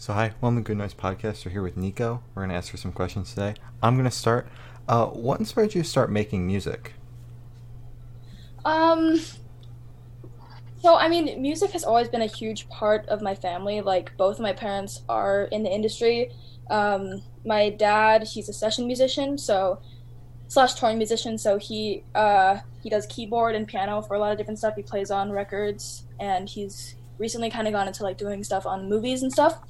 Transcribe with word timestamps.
So 0.00 0.14
hi, 0.14 0.32
welcome 0.40 0.56
to 0.56 0.62
Good 0.66 0.78
Noise 0.78 0.94
Podcast. 0.94 1.44
We're 1.44 1.52
here 1.52 1.62
with 1.62 1.76
Nico. 1.76 2.22
We're 2.34 2.44
gonna 2.44 2.54
ask 2.54 2.70
her 2.70 2.78
some 2.78 2.90
questions 2.90 3.34
today. 3.34 3.52
I'm 3.82 3.98
gonna 3.98 4.10
start. 4.10 4.48
Uh, 4.88 5.08
what 5.08 5.38
inspired 5.38 5.74
you 5.74 5.82
to 5.82 5.86
start 5.86 6.10
making 6.10 6.46
music? 6.46 6.94
Um. 8.64 9.20
So 10.80 10.94
I 10.94 11.06
mean, 11.06 11.42
music 11.42 11.72
has 11.72 11.84
always 11.84 12.08
been 12.08 12.22
a 12.22 12.26
huge 12.26 12.66
part 12.70 13.06
of 13.08 13.20
my 13.20 13.34
family. 13.34 13.82
Like 13.82 14.16
both 14.16 14.36
of 14.36 14.40
my 14.40 14.54
parents 14.54 15.02
are 15.06 15.42
in 15.52 15.64
the 15.64 15.70
industry. 15.70 16.30
Um, 16.70 17.20
my 17.44 17.68
dad, 17.68 18.22
he's 18.22 18.48
a 18.48 18.54
session 18.54 18.86
musician, 18.86 19.36
so 19.36 19.82
slash 20.48 20.76
touring 20.76 20.96
musician. 20.96 21.36
So 21.36 21.58
he 21.58 22.04
uh, 22.14 22.60
he 22.82 22.88
does 22.88 23.04
keyboard 23.04 23.54
and 23.54 23.68
piano 23.68 24.00
for 24.00 24.14
a 24.14 24.18
lot 24.18 24.32
of 24.32 24.38
different 24.38 24.60
stuff. 24.60 24.76
He 24.76 24.82
plays 24.82 25.10
on 25.10 25.30
records, 25.30 26.04
and 26.18 26.48
he's 26.48 26.94
recently 27.20 27.50
kind 27.50 27.68
of 27.68 27.72
gone 27.72 27.86
into 27.86 28.02
like 28.02 28.18
doing 28.18 28.42
stuff 28.42 28.66
on 28.66 28.88
movies 28.88 29.22
and 29.22 29.32
stuff. 29.32 29.60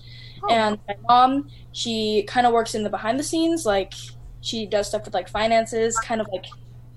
Oh. 0.43 0.49
And 0.49 0.79
my 0.89 0.97
mom, 1.09 1.51
she 1.73 2.23
kind 2.23 2.47
of 2.47 2.55
works 2.55 2.75
in 2.75 2.83
the 2.83 2.89
behind 2.89 3.19
the 3.19 3.23
scenes, 3.23 3.67
like 3.67 3.93
she 4.41 4.65
does 4.65 4.89
stuff 4.89 5.05
with 5.05 5.13
like 5.13 5.29
finances, 5.29 5.99
kind 5.99 6.21
of 6.21 6.29
like 6.33 6.47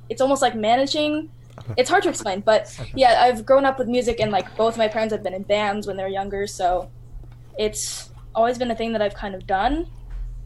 it's 0.08 0.22
almost 0.22 0.42
like 0.42 0.56
managing. 0.56 1.30
It's 1.78 1.90
hard 1.90 2.04
to 2.04 2.10
explain, 2.10 2.42
but 2.42 2.80
yeah, 2.96 3.22
I've 3.24 3.46
grown 3.46 3.64
up 3.66 3.78
with 3.78 3.88
music, 3.88 4.20
and 4.20 4.32
like 4.32 4.56
both 4.58 4.78
my 4.78 4.88
parents 4.88 5.14
have 5.14 5.24
been 5.24 5.34
in 5.34 5.44
bands 5.44 5.86
when 5.86 5.98
they 5.98 6.04
were 6.04 6.10
younger, 6.10 6.48
so 6.48 6.90
it's 7.60 8.10
always 8.34 8.58
been 8.58 8.72
a 8.72 8.76
thing 8.76 8.92
that 8.94 9.02
I've 9.02 9.14
kind 9.14 9.36
of 9.36 9.46
done, 9.46 9.88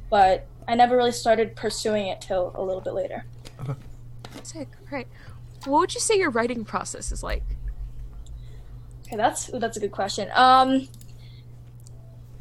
but 0.09 0.47
I 0.67 0.75
never 0.75 0.97
really 0.97 1.13
started 1.13 1.55
pursuing 1.55 2.07
it 2.07 2.19
till 2.19 2.51
a 2.55 2.61
little 2.61 2.81
bit 2.81 2.93
later. 2.93 3.25
Sick. 4.43 4.67
Right. 4.91 5.07
What 5.65 5.79
would 5.79 5.93
you 5.93 6.01
say 6.01 6.17
your 6.17 6.29
writing 6.29 6.65
process 6.65 7.11
is 7.11 7.23
like? 7.23 7.43
Okay, 9.07 9.15
that's 9.15 9.47
that's 9.53 9.77
a 9.77 9.79
good 9.79 9.93
question. 9.93 10.29
Um, 10.33 10.87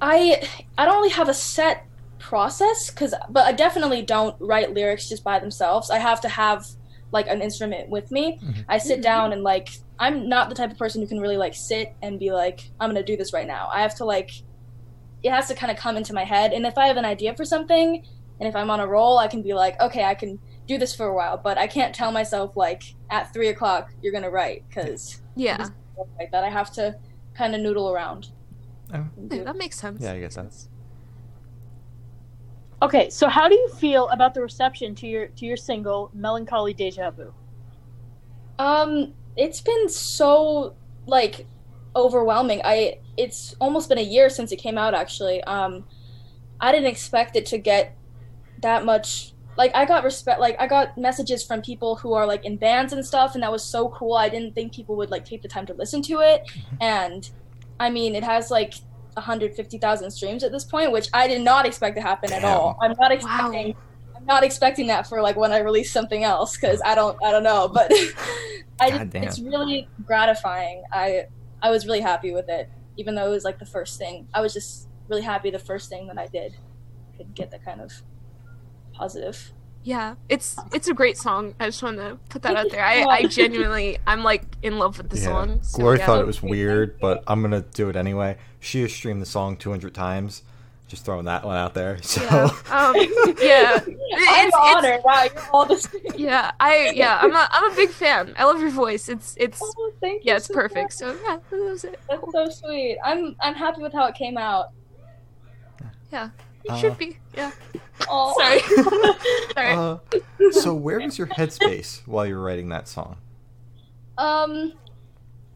I 0.00 0.42
I 0.76 0.84
don't 0.84 0.96
really 0.96 1.10
have 1.10 1.28
a 1.28 1.34
set 1.34 1.86
process 2.18 2.90
because, 2.90 3.14
but 3.30 3.46
I 3.46 3.52
definitely 3.52 4.02
don't 4.02 4.34
write 4.40 4.74
lyrics 4.74 5.08
just 5.08 5.22
by 5.22 5.38
themselves. 5.38 5.90
I 5.90 5.98
have 5.98 6.20
to 6.22 6.28
have 6.28 6.66
like 7.12 7.28
an 7.28 7.40
instrument 7.40 7.88
with 7.88 8.10
me. 8.10 8.40
Mm-hmm. 8.42 8.62
I 8.68 8.78
sit 8.78 9.00
down 9.00 9.32
and 9.32 9.44
like 9.44 9.68
I'm 10.00 10.28
not 10.28 10.48
the 10.48 10.56
type 10.56 10.72
of 10.72 10.78
person 10.78 11.00
who 11.00 11.06
can 11.06 11.20
really 11.20 11.36
like 11.36 11.54
sit 11.54 11.94
and 12.02 12.18
be 12.18 12.32
like 12.32 12.68
I'm 12.80 12.90
gonna 12.90 13.04
do 13.04 13.16
this 13.16 13.32
right 13.32 13.46
now. 13.46 13.68
I 13.72 13.80
have 13.80 13.94
to 13.96 14.04
like 14.04 14.32
it 15.22 15.30
has 15.30 15.46
to 15.48 15.54
kind 15.54 15.70
of 15.70 15.78
come 15.78 15.96
into 15.96 16.12
my 16.12 16.24
head, 16.24 16.52
and 16.52 16.66
if 16.66 16.76
I 16.76 16.88
have 16.88 16.96
an 16.96 17.04
idea 17.04 17.34
for 17.34 17.44
something, 17.44 18.04
and 18.40 18.48
if 18.48 18.56
I'm 18.56 18.70
on 18.70 18.80
a 18.80 18.86
roll, 18.86 19.18
I 19.18 19.28
can 19.28 19.42
be 19.42 19.54
like, 19.54 19.80
okay, 19.80 20.04
I 20.04 20.14
can 20.14 20.38
do 20.66 20.78
this 20.78 20.94
for 20.94 21.06
a 21.06 21.14
while, 21.14 21.36
but 21.36 21.58
I 21.58 21.68
can't 21.68 21.94
tell 21.94 22.10
myself 22.10 22.56
like 22.56 22.82
at 23.08 23.32
three 23.32 23.48
o'clock 23.48 23.92
you're 24.02 24.12
gonna 24.12 24.30
write 24.30 24.64
because 24.68 25.22
yeah 25.36 25.68
like 26.18 26.30
that. 26.32 26.44
I 26.44 26.50
have 26.50 26.72
to 26.74 26.96
kind 27.34 27.54
of 27.54 27.60
noodle 27.60 27.90
around. 27.90 28.30
Oh. 28.94 29.06
Yeah, 29.30 29.44
that 29.44 29.56
makes 29.56 29.78
sense. 29.78 30.02
Yeah, 30.02 30.12
I 30.12 30.20
guess 30.20 30.36
that's. 30.36 30.68
Okay, 32.82 33.08
so 33.08 33.28
how 33.28 33.48
do 33.48 33.54
you 33.54 33.68
feel 33.70 34.08
about 34.08 34.34
the 34.34 34.42
reception 34.42 34.94
to 34.96 35.06
your 35.06 35.28
to 35.28 35.46
your 35.46 35.56
single 35.56 36.10
"Melancholy 36.12 36.74
Deja 36.74 37.10
Vu"? 37.10 37.32
Um, 38.58 39.14
it's 39.36 39.60
been 39.60 39.88
so 39.88 40.74
like 41.06 41.46
overwhelming. 41.94 42.60
I 42.64 42.98
it's 43.16 43.54
almost 43.60 43.88
been 43.88 43.98
a 43.98 44.02
year 44.02 44.28
since 44.28 44.52
it 44.52 44.56
came 44.56 44.76
out. 44.76 44.94
Actually, 44.94 45.42
um, 45.44 45.84
I 46.60 46.70
didn't 46.72 46.88
expect 46.88 47.34
it 47.36 47.46
to 47.46 47.58
get 47.58 47.96
that 48.62 48.84
much 48.84 49.32
like 49.56 49.74
I 49.74 49.84
got 49.84 50.04
respect 50.04 50.40
like 50.40 50.56
I 50.60 50.66
got 50.66 50.96
messages 50.98 51.44
from 51.44 51.62
people 51.62 51.96
who 51.96 52.12
are 52.12 52.26
like 52.26 52.44
in 52.44 52.56
bands 52.56 52.92
and 52.92 53.04
stuff 53.04 53.34
and 53.34 53.42
that 53.42 53.52
was 53.52 53.64
so 53.64 53.88
cool. 53.90 54.14
I 54.14 54.28
didn't 54.28 54.54
think 54.54 54.74
people 54.74 54.96
would 54.96 55.10
like 55.10 55.24
take 55.24 55.42
the 55.42 55.48
time 55.48 55.66
to 55.66 55.74
listen 55.74 56.02
to 56.02 56.20
it 56.20 56.46
mm-hmm. 56.46 56.76
and 56.80 57.30
I 57.80 57.90
mean 57.90 58.14
it 58.14 58.24
has 58.24 58.50
like 58.50 58.74
150,000 59.14 60.10
streams 60.10 60.44
at 60.44 60.52
this 60.52 60.64
point, 60.64 60.92
which 60.92 61.08
I 61.14 61.26
did 61.26 61.40
not 61.40 61.64
expect 61.64 61.96
to 61.96 62.02
happen 62.02 62.30
Damn. 62.30 62.44
at 62.44 62.44
all. 62.44 62.78
I'm 62.82 62.94
not 62.98 63.12
expecting 63.12 63.68
wow. 63.68 63.80
I'm 64.16 64.26
not 64.26 64.44
expecting 64.44 64.86
that 64.88 65.06
for 65.06 65.22
like 65.22 65.36
when 65.36 65.52
I 65.52 65.58
release 65.58 65.90
something 65.90 66.24
else 66.24 66.56
cuz 66.56 66.80
I 66.84 66.94
don't 66.94 67.16
I 67.24 67.30
don't 67.30 67.44
know, 67.44 67.68
but 67.68 67.90
I 68.80 68.90
just, 68.90 69.14
it's 69.14 69.38
really 69.40 69.88
gratifying. 70.04 70.82
I 70.92 71.26
I 71.62 71.70
was 71.70 71.86
really 71.86 72.00
happy 72.00 72.32
with 72.32 72.48
it 72.48 72.68
even 72.98 73.14
though 73.14 73.26
it 73.26 73.30
was 73.30 73.44
like 73.44 73.58
the 73.58 73.66
first 73.66 73.98
thing. 73.98 74.28
I 74.34 74.40
was 74.40 74.52
just 74.52 74.88
really 75.08 75.22
happy 75.22 75.50
the 75.50 75.58
first 75.58 75.88
thing 75.88 76.06
that 76.08 76.18
I 76.18 76.26
did 76.26 76.56
could 77.16 77.34
get 77.34 77.50
that 77.50 77.64
kind 77.64 77.80
of 77.80 77.92
positive. 78.96 79.52
Yeah, 79.86 80.16
it's 80.28 80.56
it's 80.72 80.88
a 80.88 80.94
great 80.94 81.16
song. 81.16 81.54
I 81.60 81.66
just 81.66 81.80
want 81.80 81.98
to 81.98 82.18
put 82.28 82.42
that 82.42 82.56
out 82.56 82.72
there. 82.72 82.84
I, 82.84 83.04
I 83.04 83.22
genuinely, 83.26 83.98
I'm 84.04 84.24
like 84.24 84.42
in 84.60 84.78
love 84.78 84.98
with 84.98 85.10
the 85.10 85.16
yeah. 85.16 85.22
song. 85.22 85.62
So, 85.62 85.78
Glory 85.78 85.98
yeah. 85.98 86.06
thought 86.06 86.20
it 86.20 86.26
was 86.26 86.42
weird, 86.42 86.98
but 86.98 87.22
I'm 87.28 87.40
gonna 87.40 87.60
do 87.60 87.88
it 87.88 87.94
anyway. 87.94 88.36
She 88.58 88.82
has 88.82 88.92
streamed 88.92 89.22
the 89.22 89.26
song 89.26 89.56
200 89.56 89.94
times. 89.94 90.42
Just 90.88 91.04
throwing 91.04 91.26
that 91.26 91.44
one 91.44 91.56
out 91.56 91.74
there. 91.74 91.98
So 92.02 92.20
yeah, 92.22 92.50
um, 92.70 92.94
yeah. 93.40 93.80
I'm 93.84 94.48
it's, 94.48 94.56
honored. 94.56 95.00
Wow, 95.04 95.22
you're 95.22 95.42
all 95.52 95.66
the 95.66 95.78
same. 95.78 96.02
Yeah, 96.16 96.50
I 96.58 96.90
yeah, 96.90 97.18
I'm 97.20 97.32
a 97.32 97.48
I'm 97.52 97.70
a 97.70 97.74
big 97.76 97.90
fan. 97.90 98.34
I 98.36 98.44
love 98.44 98.60
your 98.60 98.70
voice. 98.70 99.08
It's 99.08 99.36
it's 99.38 99.60
oh, 99.62 99.92
thank 100.00 100.24
yeah, 100.24 100.32
you 100.32 100.36
it's 100.38 100.46
so 100.46 100.54
perfect. 100.54 100.76
Much. 100.84 100.92
So 100.92 101.16
yeah, 101.24 101.38
that 101.48 101.56
was 101.60 101.84
it. 101.84 102.00
That's 102.08 102.32
so 102.32 102.48
sweet. 102.48 102.98
I'm 103.04 103.36
I'm 103.40 103.54
happy 103.54 103.82
with 103.82 103.92
how 103.92 104.06
it 104.06 104.16
came 104.16 104.36
out. 104.36 104.70
Yeah, 106.12 106.30
you 106.66 106.74
uh, 106.74 106.78
should 106.78 106.98
be. 106.98 107.18
Yeah. 107.34 107.52
Oh. 108.08 108.34
Sorry. 108.38 108.60
Sorry. 109.54 109.72
Uh, 109.72 110.50
so 110.52 110.74
where 110.74 111.00
was 111.00 111.18
your 111.18 111.28
headspace 111.28 112.06
while 112.06 112.26
you 112.26 112.34
were 112.36 112.42
writing 112.42 112.68
that 112.70 112.88
song? 112.88 113.16
Um, 114.18 114.72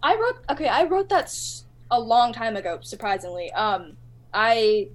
I 0.02 0.14
wrote. 0.14 0.44
Okay, 0.50 0.68
I 0.68 0.84
wrote 0.84 1.08
that 1.08 1.34
a 1.90 1.98
long 2.00 2.32
time 2.32 2.56
ago. 2.56 2.78
Surprisingly, 2.82 3.52
um, 3.52 3.96
I. 4.32 4.88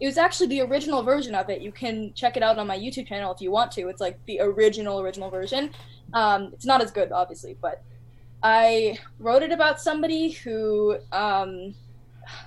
It 0.00 0.06
was 0.06 0.18
actually 0.18 0.48
the 0.48 0.62
original 0.62 1.04
version 1.04 1.34
of 1.36 1.48
it. 1.48 1.60
You 1.60 1.70
can 1.70 2.12
check 2.14 2.36
it 2.36 2.42
out 2.42 2.58
on 2.58 2.66
my 2.66 2.76
YouTube 2.76 3.06
channel 3.06 3.32
if 3.32 3.40
you 3.40 3.52
want 3.52 3.70
to. 3.72 3.88
It's 3.88 4.00
like 4.00 4.18
the 4.26 4.40
original 4.40 5.00
original 5.00 5.30
version. 5.30 5.70
Um, 6.12 6.50
it's 6.52 6.66
not 6.66 6.82
as 6.82 6.90
good, 6.90 7.12
obviously, 7.12 7.56
but 7.60 7.84
I 8.42 8.98
wrote 9.20 9.44
it 9.44 9.52
about 9.52 9.80
somebody 9.80 10.30
who 10.30 10.96
um, 11.12 11.74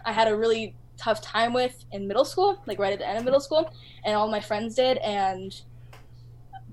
I 0.04 0.12
had 0.12 0.28
a 0.28 0.36
really 0.36 0.76
tough 0.98 1.22
time 1.22 1.54
with 1.54 1.86
in 1.92 2.08
middle 2.08 2.26
school, 2.26 2.62
like 2.66 2.80
right 2.80 2.94
at 2.94 3.00
the 3.00 3.08
end 3.08 3.18
of 3.18 3.26
middle 3.26 3.40
school, 3.40 3.72
and 4.04 4.16
all 4.16 4.28
my 4.28 4.40
friends 4.40 4.76
did, 4.76 4.98
and 4.98 5.62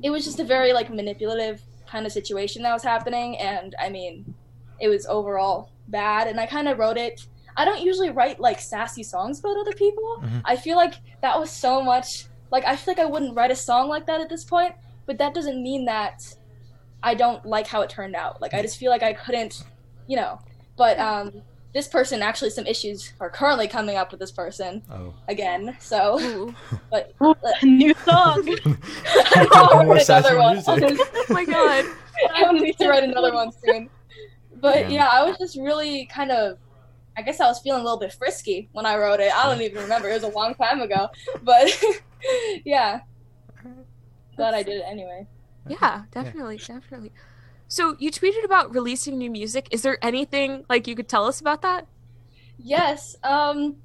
it 0.03 0.11
was 0.11 0.25
just 0.25 0.41
a 0.41 0.45
very 0.45 0.73
like 0.73 0.91
manipulative 0.91 1.63
kind 1.87 2.07
of 2.07 2.13
situation 2.13 2.63
that 2.63 2.73
was 2.73 2.83
happening, 2.83 3.39
and 3.39 3.75
I 3.79 3.89
mean, 3.89 4.35
it 4.81 4.89
was 4.89 5.07
overall 5.07 5.71
bad, 5.89 6.27
and 6.29 6.41
I 6.41 6.47
kind 6.47 6.69
of 6.69 6.79
wrote 6.79 6.97
it. 6.97 7.27
I 7.57 7.65
don't 7.65 7.83
usually 7.83 8.11
write 8.11 8.41
like 8.41 8.61
sassy 8.61 9.03
songs 9.03 9.41
about 9.41 9.59
other 9.59 9.73
people. 9.73 10.19
Mm-hmm. 10.23 10.39
I 10.45 10.57
feel 10.57 10.77
like 10.77 10.95
that 11.21 11.39
was 11.39 11.51
so 11.51 11.83
much 11.83 12.27
like 12.53 12.65
I 12.65 12.77
feel 12.77 12.95
like 12.95 13.01
I 13.01 13.07
wouldn't 13.07 13.35
write 13.35 13.51
a 13.51 13.57
song 13.57 13.89
like 13.89 14.07
that 14.07 14.21
at 14.21 14.29
this 14.29 14.45
point, 14.45 14.75
but 15.07 15.19
that 15.19 15.35
doesn't 15.35 15.61
mean 15.61 15.87
that 15.87 16.23
I 17.03 17.15
don't 17.15 17.45
like 17.45 17.67
how 17.67 17.81
it 17.81 17.91
turned 17.91 18.15
out. 18.15 18.41
Like 18.41 18.55
I 18.55 18.63
just 18.63 18.79
feel 18.79 18.91
like 18.91 19.03
I 19.03 19.15
couldn't, 19.15 19.65
you 20.07 20.17
know. 20.17 20.39
But 20.77 20.99
um 21.01 21.43
this 21.73 21.89
person 21.89 22.23
actually 22.23 22.51
some 22.51 22.67
issues 22.67 23.13
are 23.21 23.31
currently 23.31 23.67
coming 23.67 23.97
up 23.97 24.11
with 24.11 24.21
this 24.21 24.31
person 24.31 24.83
oh. 24.91 25.15
again. 25.29 25.77
So, 25.81 26.55
but 26.91 27.15
Ooh, 27.23 27.35
new 27.63 27.95
song. 28.05 28.47
I 29.07 29.83
More 29.85 29.97
another 29.97 30.39
one. 30.39 30.63
Oh 30.67 31.25
my 31.31 31.45
god! 31.45 31.85
I 32.35 32.53
need 32.53 32.77
to 32.79 32.89
write 32.89 33.05
another 33.05 33.33
one 33.33 33.51
soon. 33.53 33.89
But 34.57 34.81
yeah. 34.81 34.89
yeah, 34.89 35.09
I 35.11 35.25
was 35.25 35.39
just 35.39 35.57
really 35.57 36.07
kind 36.07 36.31
of. 36.31 36.59
I 37.15 37.21
guess 37.21 37.41
I 37.41 37.47
was 37.47 37.61
feeling 37.61 37.83
a 37.83 37.85
little 37.85 37.99
bit 37.99 38.13
frisky 38.15 38.71
when 38.73 38.87
I 38.87 38.97
wrote 38.97 39.21
it. 39.21 39.35
I 39.35 39.45
don't 39.47 39.61
even 39.61 39.83
remember. 39.83 40.09
It 40.09 40.15
was 40.15 40.23
a 40.23 40.29
long 40.29 40.55
time 40.55 40.81
ago. 40.81 41.09
But 41.43 41.71
yeah, 42.65 43.01
glad 44.37 44.55
I 44.55 44.63
did 44.63 44.79
it 44.79 44.85
anyway. 44.87 45.27
Yeah, 45.69 46.05
definitely, 46.11 46.57
yeah. 46.57 46.75
definitely. 46.79 47.13
So 47.73 47.97
you 47.99 48.11
tweeted 48.11 48.45
about 48.45 48.75
releasing 48.75 49.17
new 49.17 49.31
music. 49.31 49.69
Is 49.71 49.81
there 49.81 49.97
anything 50.05 50.67
like 50.69 50.87
you 50.87 50.95
could 50.95 51.09
tell 51.09 51.25
us 51.25 51.41
about 51.41 51.63
that? 51.63 51.87
Yes. 52.59 53.17
Um 53.25 53.77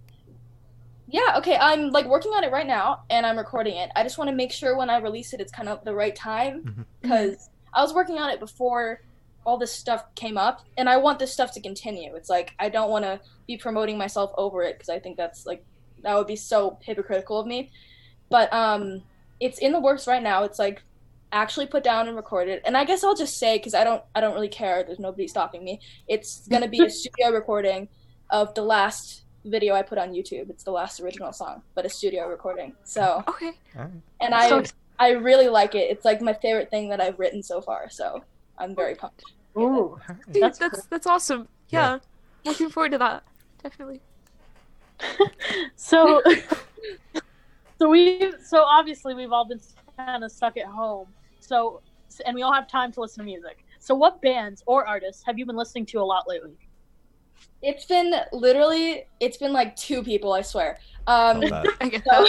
yeah, 1.08 1.36
okay. 1.38 1.56
I'm 1.56 1.92
like 1.92 2.06
working 2.06 2.34
on 2.34 2.44
it 2.44 2.52
right 2.52 2.68
now 2.68 3.04
and 3.10 3.26
I'm 3.26 3.38
recording 3.38 3.78
it. 3.78 3.90
I 3.96 4.04
just 4.04 4.18
want 4.18 4.30
to 4.30 4.36
make 4.36 4.52
sure 4.52 4.76
when 4.76 4.90
I 4.90 4.98
release 4.98 5.32
it 5.32 5.40
it's 5.40 5.54
kind 5.54 5.70
of 5.70 5.86
the 5.86 5.96
right 5.96 6.14
time 6.14 6.64
mm-hmm. 6.66 6.82
because 7.02 7.36
mm-hmm. 7.36 7.76
I 7.76 7.82
was 7.82 7.94
working 7.94 8.18
on 8.18 8.30
it 8.30 8.42
before 8.42 9.04
all 9.46 9.58
this 9.58 9.72
stuff 9.72 10.04
came 10.16 10.38
up 10.38 10.66
and 10.78 10.90
I 10.90 10.98
want 10.98 11.18
this 11.18 11.32
stuff 11.32 11.54
to 11.54 11.62
continue. 11.62 12.14
It's 12.14 12.30
like 12.30 12.56
I 12.60 12.68
don't 12.68 12.90
want 12.90 13.06
to 13.06 13.22
be 13.48 13.56
promoting 13.56 13.98
myself 13.98 14.34
over 14.38 14.64
it 14.64 14.76
because 14.76 14.90
I 14.90 15.00
think 15.00 15.16
that's 15.16 15.46
like 15.46 15.64
that 16.04 16.14
would 16.14 16.28
be 16.28 16.36
so 16.36 16.78
hypocritical 16.82 17.40
of 17.40 17.48
me. 17.48 17.72
But 18.30 18.52
um 18.52 19.04
it's 19.40 19.60
in 19.60 19.72
the 19.72 19.80
works 19.80 20.08
right 20.08 20.22
now. 20.22 20.44
It's 20.44 20.60
like 20.60 20.84
actually 21.32 21.66
put 21.66 21.84
down 21.84 22.08
and 22.08 22.16
recorded. 22.16 22.62
And 22.66 22.78
i 22.78 22.84
guess 22.84 23.04
i'll 23.04 23.16
just 23.16 23.38
say 23.38 23.58
because 23.58 23.74
i 23.74 23.84
don't 23.84 24.04
i 24.16 24.22
don't 24.22 24.34
really 24.34 24.50
care. 24.50 24.84
There's 24.84 25.00
nobody 25.00 25.28
stopping 25.28 25.64
me. 25.64 25.80
It's 26.08 26.48
going 26.50 26.62
to 26.62 26.68
be 26.68 26.84
a 26.84 26.90
studio 26.90 27.32
recording 27.32 27.88
of 28.30 28.54
the 28.56 28.62
last 28.62 29.24
video 29.46 29.74
i 29.74 29.82
put 29.82 29.98
on 29.98 30.12
youtube. 30.12 30.50
It's 30.50 30.64
the 30.64 30.72
last 30.72 31.00
original 31.00 31.32
song 31.32 31.62
but 31.76 31.86
a 31.86 31.90
studio 31.90 32.28
recording. 32.28 32.74
So 32.84 33.24
okay. 33.28 33.52
And 34.20 34.34
i 34.34 34.50
so, 34.50 34.64
i 35.00 35.12
really 35.12 35.48
like 35.48 35.76
it. 35.76 35.90
It's 35.90 36.06
like 36.06 36.22
my 36.22 36.34
favorite 36.34 36.70
thing 36.70 36.90
that 36.90 37.02
i've 37.02 37.20
written 37.20 37.42
so 37.44 37.62
far. 37.62 37.90
So 37.90 38.24
i'm 38.58 38.76
very 38.76 38.96
pumped. 38.96 39.24
Ooh, 39.58 40.00
Dude, 40.32 40.44
that's 40.44 40.60
that's, 40.60 40.86
that's 40.86 41.08
awesome. 41.08 41.48
Yeah. 41.70 41.94
yeah. 42.44 42.52
Looking 42.52 42.70
forward 42.70 42.92
to 42.92 42.98
that. 43.00 43.24
Definitely. 43.64 44.02
So, 45.76 46.22
so 47.80 47.90
we, 47.90 48.34
so 48.44 48.62
obviously 48.64 49.14
we've 49.14 49.32
all 49.32 49.46
been 49.46 49.62
kind 49.96 50.24
of 50.24 50.32
stuck 50.32 50.58
at 50.58 50.66
home. 50.66 51.08
So, 51.48 51.82
and 52.26 52.36
we 52.36 52.42
all 52.42 52.54
have 52.54 52.68
time 52.68 52.92
to 52.94 53.02
listen 53.02 53.20
to 53.20 53.26
music. 53.26 53.64
So, 53.80 53.96
what 53.96 54.22
bands 54.22 54.64
or 54.66 54.86
artists 54.86 55.24
have 55.26 55.40
you 55.40 55.46
been 55.46 55.56
listening 55.56 55.86
to 55.88 56.00
a 56.00 56.04
lot 56.04 56.28
lately? 56.28 56.58
It's 57.62 57.86
been 57.86 58.14
literally, 58.34 59.06
it's 59.20 59.38
been 59.38 59.54
like 59.54 59.76
two 59.76 60.04
people, 60.04 60.34
I 60.34 60.42
swear. 60.42 60.80
Um, 61.08 61.40
Love 61.40 61.64
that. 61.64 61.78
I 61.80 61.88
get 61.90 62.04
so, 62.06 62.28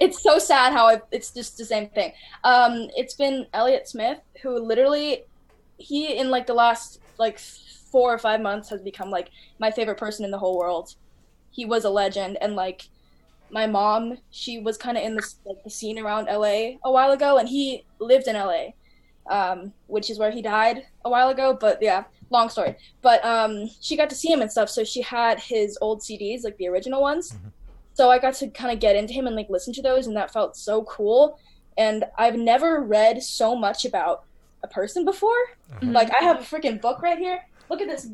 it's 0.00 0.22
so 0.22 0.38
sad 0.38 0.72
how 0.72 0.86
I, 0.86 1.00
it's 1.10 1.32
just 1.32 1.58
the 1.58 1.64
same 1.64 1.88
thing. 1.88 2.12
Um, 2.44 2.88
it's 2.96 3.14
been 3.14 3.46
Elliott 3.52 3.88
Smith 3.88 4.20
who 4.42 4.58
literally, 4.58 5.24
he 5.78 6.16
in 6.16 6.30
like 6.30 6.46
the 6.46 6.54
last 6.54 7.00
like 7.18 7.38
four 7.38 8.14
or 8.14 8.18
five 8.18 8.40
months 8.40 8.68
has 8.68 8.80
become 8.80 9.10
like 9.10 9.30
my 9.58 9.70
favorite 9.70 9.98
person 9.98 10.24
in 10.24 10.30
the 10.30 10.38
whole 10.38 10.56
world. 10.56 10.94
He 11.50 11.64
was 11.64 11.84
a 11.84 11.90
legend, 11.90 12.38
and 12.40 12.54
like 12.54 12.88
my 13.50 13.66
mom, 13.66 14.18
she 14.30 14.58
was 14.60 14.78
kind 14.78 14.96
of 14.96 15.04
in 15.04 15.16
this 15.16 15.36
like 15.44 15.62
the 15.64 15.70
scene 15.70 15.98
around 15.98 16.26
LA 16.26 16.78
a 16.84 16.90
while 16.90 17.10
ago, 17.10 17.36
and 17.36 17.48
he 17.48 17.84
lived 18.02 18.26
in 18.28 18.34
LA, 18.36 18.68
um, 19.30 19.72
which 19.86 20.10
is 20.10 20.18
where 20.18 20.30
he 20.30 20.42
died 20.42 20.86
a 21.04 21.10
while 21.10 21.28
ago. 21.30 21.56
But 21.58 21.78
yeah, 21.80 22.04
long 22.30 22.48
story. 22.48 22.76
But 23.02 23.24
um, 23.24 23.68
she 23.80 23.96
got 23.96 24.10
to 24.10 24.16
see 24.16 24.30
him 24.32 24.40
and 24.42 24.50
stuff, 24.50 24.68
so 24.70 24.84
she 24.84 25.02
had 25.02 25.38
his 25.40 25.78
old 25.80 26.00
CDs, 26.00 26.44
like 26.44 26.56
the 26.58 26.68
original 26.68 27.00
ones. 27.02 27.32
Mhm. 27.32 27.52
So 27.94 28.10
I 28.10 28.18
got 28.18 28.34
to 28.34 28.48
kind 28.48 28.72
of 28.72 28.80
get 28.80 28.96
into 28.96 29.12
him 29.12 29.26
and 29.26 29.36
like 29.36 29.50
listen 29.50 29.72
to 29.74 29.82
those, 29.82 30.06
and 30.06 30.16
that 30.16 30.32
felt 30.32 30.56
so 30.56 30.82
cool. 30.84 31.38
And 31.78 32.04
I've 32.18 32.36
never 32.36 32.80
read 32.82 33.22
so 33.22 33.54
much 33.56 33.84
about 33.84 34.24
a 34.62 34.68
person 34.68 35.04
before. 35.04 35.36
Mhm. 35.80 35.92
Like 35.92 36.10
I 36.14 36.24
have 36.24 36.38
a 36.38 36.42
freaking 36.42 36.80
book 36.80 37.02
right 37.02 37.18
here. 37.18 37.44
Look 37.68 37.80
at 37.80 37.88
this 37.88 38.08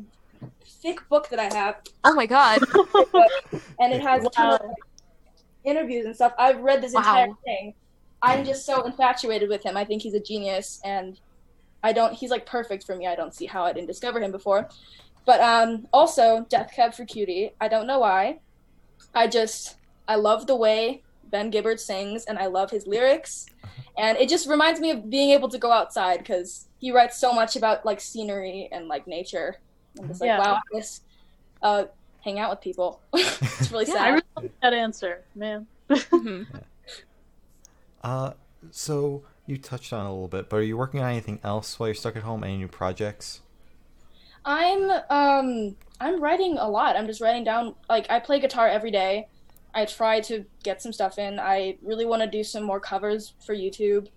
thick 0.81 1.07
book 1.09 1.27
that 1.29 1.39
I 1.39 1.53
have, 1.57 1.75
Oh 2.05 2.13
my 2.13 2.25
god. 2.25 2.59
and 3.79 3.93
it 3.93 4.01
has 4.01 4.23
a 4.25 4.29
ton 4.29 4.53
of 4.53 4.61
Wow. 4.61 4.67
like, 4.69 4.77
interviews 5.65 6.05
and 6.05 6.15
stuff. 6.15 6.33
I've 6.39 6.59
read 6.61 6.81
this 6.81 6.93
Wow. 6.93 6.99
entire 6.99 7.27
thing. 7.43 7.73
I'm 8.21 8.43
just 8.45 8.65
so 8.65 8.83
infatuated 8.83 9.49
with 9.49 9.63
him. 9.63 9.77
I 9.77 9.85
think 9.85 10.01
he's 10.01 10.13
a 10.13 10.19
genius, 10.19 10.79
and 10.83 11.19
I 11.83 11.93
don't. 11.93 12.13
He's 12.13 12.31
like 12.31 12.45
perfect 12.45 12.85
for 12.85 12.95
me. 12.95 13.07
I 13.07 13.15
don't 13.15 13.33
see 13.33 13.45
how 13.45 13.63
I 13.63 13.73
didn't 13.73 13.87
discover 13.87 14.21
him 14.21 14.31
before. 14.31 14.69
But 15.25 15.39
um, 15.41 15.87
also 15.93 16.45
Death 16.49 16.71
Cab 16.75 16.93
for 16.93 17.05
Cutie. 17.05 17.51
I 17.61 17.67
don't 17.67 17.87
know 17.87 17.99
why. 17.99 18.39
I 19.13 19.27
just 19.27 19.77
I 20.07 20.15
love 20.15 20.47
the 20.47 20.55
way 20.55 21.03
Ben 21.25 21.49
Gibbard 21.51 21.79
sings, 21.79 22.25
and 22.25 22.37
I 22.37 22.47
love 22.47 22.71
his 22.71 22.87
lyrics, 22.87 23.45
and 23.97 24.17
it 24.17 24.27
just 24.29 24.47
reminds 24.47 24.79
me 24.79 24.91
of 24.91 25.09
being 25.09 25.29
able 25.31 25.49
to 25.49 25.57
go 25.57 25.71
outside 25.71 26.19
because 26.19 26.67
he 26.79 26.91
writes 26.91 27.17
so 27.19 27.31
much 27.33 27.55
about 27.55 27.85
like 27.85 27.99
scenery 28.01 28.69
and 28.71 28.87
like 28.87 29.07
nature. 29.07 29.57
I'm 29.99 30.07
just 30.07 30.21
like, 30.21 30.27
Yeah. 30.29 30.39
wow, 30.39 30.55
I 30.55 30.61
miss 30.77 31.01
uh, 31.61 31.85
hang 32.23 32.39
out 32.39 32.49
with 32.49 32.61
people. 32.61 33.01
it's 33.13 33.71
really 33.71 33.85
Yeah, 33.85 33.93
sad. 33.93 34.01
I 34.01 34.09
really 34.09 34.23
like 34.37 34.51
that 34.61 34.73
answer, 34.73 35.23
man. 35.35 35.67
Mhm. 35.89 36.45
Uh, 38.03 38.33
so 38.71 39.23
you 39.45 39.57
touched 39.57 39.93
on 39.93 40.05
it 40.05 40.09
a 40.09 40.11
little 40.11 40.27
bit, 40.27 40.49
but 40.49 40.57
are 40.57 40.63
you 40.63 40.77
working 40.77 40.99
on 41.01 41.09
anything 41.09 41.39
else 41.43 41.79
while 41.79 41.87
you're 41.89 41.95
stuck 41.95 42.15
at 42.15 42.23
home? 42.23 42.43
Any 42.43 42.57
new 42.57 42.67
projects? 42.67 43.41
I'm 44.45 44.89
um 45.09 45.75
I'm 45.99 46.21
writing 46.21 46.57
a 46.57 46.67
lot. 46.69 46.95
I'm 46.95 47.07
just 47.07 47.21
writing 47.21 47.43
down 47.43 47.75
like 47.89 48.09
I 48.09 48.19
play 48.19 48.39
guitar 48.39 48.67
every 48.67 48.91
day. 48.91 49.27
I 49.73 49.85
try 49.85 50.19
to 50.21 50.45
get 50.63 50.81
some 50.81 50.93
stuff 50.93 51.19
in. 51.19 51.39
I 51.39 51.77
really 51.81 52.05
want 52.05 52.21
to 52.21 52.27
do 52.29 52.43
some 52.43 52.63
more 52.63 52.79
covers 52.79 53.33
for 53.45 53.53
YouTube. 53.55 54.07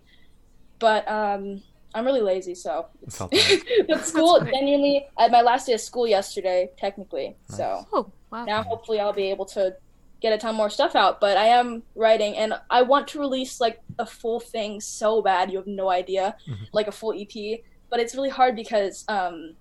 But 0.79 1.09
um 1.11 1.63
I'm 1.95 2.07
really 2.07 2.23
lazy, 2.23 2.55
so 2.55 2.87
it's, 3.03 3.19
Felt 3.19 3.33
that. 3.33 3.85
but 3.89 4.05
school 4.07 4.41
genuinely 4.41 5.07
I 5.19 5.25
had 5.25 5.33
my 5.33 5.43
last 5.43 5.67
day 5.67 5.75
of 5.75 5.81
school 5.81 6.07
yesterday, 6.07 6.71
technically. 6.79 7.37
So 7.49 7.87
Oh 7.93 8.11
wow. 8.31 8.45
now 8.45 8.63
hopefully 8.63 9.01
I'll 9.01 9.13
be 9.13 9.31
able 9.31 9.45
to 9.47 9.77
get 10.23 10.33
a 10.33 10.39
ton 10.39 10.55
more 10.55 10.71
stuff 10.71 10.95
out. 10.95 11.21
But 11.21 11.37
I 11.37 11.47
am 11.47 11.83
writing 11.95 12.37
and 12.37 12.55
I 12.71 12.83
want 12.83 13.09
to 13.09 13.19
release 13.21 13.61
like 13.61 13.81
a 13.99 14.07
full 14.07 14.41
thing 14.41 14.81
so 14.81 15.21
bad 15.21 15.51
you 15.51 15.59
have 15.59 15.67
no 15.67 15.91
idea. 15.91 16.37
Mhm. 16.49 16.69
Like 16.73 16.87
a 16.89 16.93
full 16.93 17.13
EP. 17.13 17.63
But 17.91 18.01
it's 18.01 18.15
really 18.15 18.31
hard 18.31 18.57
because 18.57 19.05
um 19.09 19.55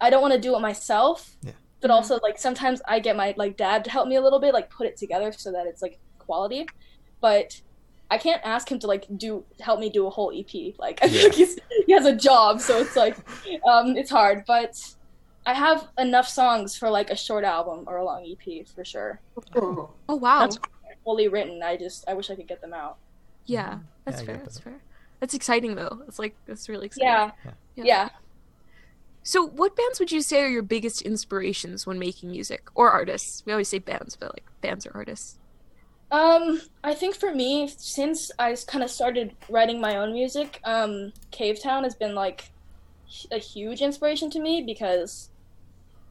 I 0.00 0.10
don't 0.10 0.20
want 0.20 0.34
to 0.34 0.40
do 0.40 0.54
it 0.54 0.60
myself. 0.60 1.36
Yeah. 1.42 1.52
But 1.80 1.90
also 1.90 2.18
like 2.22 2.38
sometimes 2.38 2.80
I 2.86 3.00
get 3.00 3.16
my 3.16 3.34
like 3.36 3.56
dad 3.56 3.84
to 3.84 3.90
help 3.90 4.06
me 4.08 4.16
a 4.16 4.20
little 4.20 4.38
bit, 4.40 4.52
like 4.54 4.70
put 4.70 4.86
it 4.86 4.96
together 4.96 5.32
so 5.32 5.50
that 5.52 5.66
it's 5.66 5.82
like 5.82 5.98
quality. 6.18 6.66
But 7.20 7.60
I 8.10 8.18
can't 8.18 8.40
ask 8.44 8.70
him 8.70 8.78
to 8.80 8.86
like 8.86 9.04
do 9.16 9.44
help 9.60 9.80
me 9.80 9.88
do 9.90 10.06
a 10.06 10.10
whole 10.10 10.30
EP. 10.32 10.74
Like 10.78 11.02
I 11.02 11.06
Yeah. 11.10 11.22
like 11.24 11.34
he's, 11.34 11.58
he 11.86 11.92
has 11.92 12.04
a 12.06 12.14
job, 12.14 12.60
so 12.60 12.78
it's 12.78 12.94
like 12.96 13.16
um 13.66 13.96
it's 13.96 14.10
hard. 14.10 14.44
But 14.46 14.76
I 15.46 15.54
have 15.54 15.88
enough 15.96 16.28
songs 16.28 16.76
for 16.76 16.90
like 16.90 17.10
a 17.10 17.16
short 17.16 17.44
album 17.44 17.84
or 17.86 17.96
a 17.98 18.04
long 18.04 18.26
EP 18.26 18.66
for 18.66 18.84
sure. 18.84 19.20
Oh 19.56 19.90
wow. 20.08 20.40
That's- 20.40 20.58
Fully 21.04 21.28
written. 21.28 21.62
I 21.62 21.76
just 21.76 22.04
I 22.08 22.14
wish 22.14 22.30
I 22.30 22.34
could 22.34 22.48
get 22.48 22.60
them 22.60 22.74
out. 22.74 22.96
yeah, 23.44 23.78
that's 24.04 24.22
I 24.22 24.24
fair. 24.24 24.34
get 24.36 24.44
That's 24.44 24.58
fair. 24.58 24.80
That's 25.20 25.34
exciting 25.34 25.76
though. 25.76 26.02
It's 26.08 26.18
like 26.18 26.34
that's 26.46 26.68
really 26.68 26.86
exciting. 26.86 27.06
Yeah. 27.06 27.30
Yeah. 27.76 27.84
Yeah. 27.84 28.08
So, 29.22 29.46
what 29.46 29.76
bands 29.76 30.00
would 30.00 30.10
you 30.12 30.20
say 30.22 30.42
are 30.42 30.48
your 30.48 30.62
biggest 30.62 31.02
inspirations 31.02 31.86
when 31.86 31.98
making 31.98 32.30
music, 32.32 32.68
or 32.74 32.90
artists? 32.90 33.44
We 33.46 33.52
always 33.52 33.68
say 33.68 33.78
bands, 33.78 34.16
but 34.16 34.32
like 34.34 34.44
bands 34.60 34.84
or 34.86 34.92
artists. 34.94 35.38
Um, 36.10 36.60
I 36.84 36.94
think 36.94 37.14
for 37.16 37.32
me, 37.34 37.68
since 37.76 38.30
I 38.38 38.56
kind 38.66 38.82
of 38.84 38.90
started 38.90 39.34
writing 39.48 39.80
my 39.80 39.96
own 39.96 40.12
music, 40.12 40.60
um, 40.64 41.12
Cavetown 41.32 41.82
has 41.84 41.94
been 41.94 42.14
like 42.16 42.50
a 43.32 43.38
huge 43.38 43.80
inspiration 43.80 44.28
to 44.30 44.40
me 44.40 44.62
because 44.62 45.30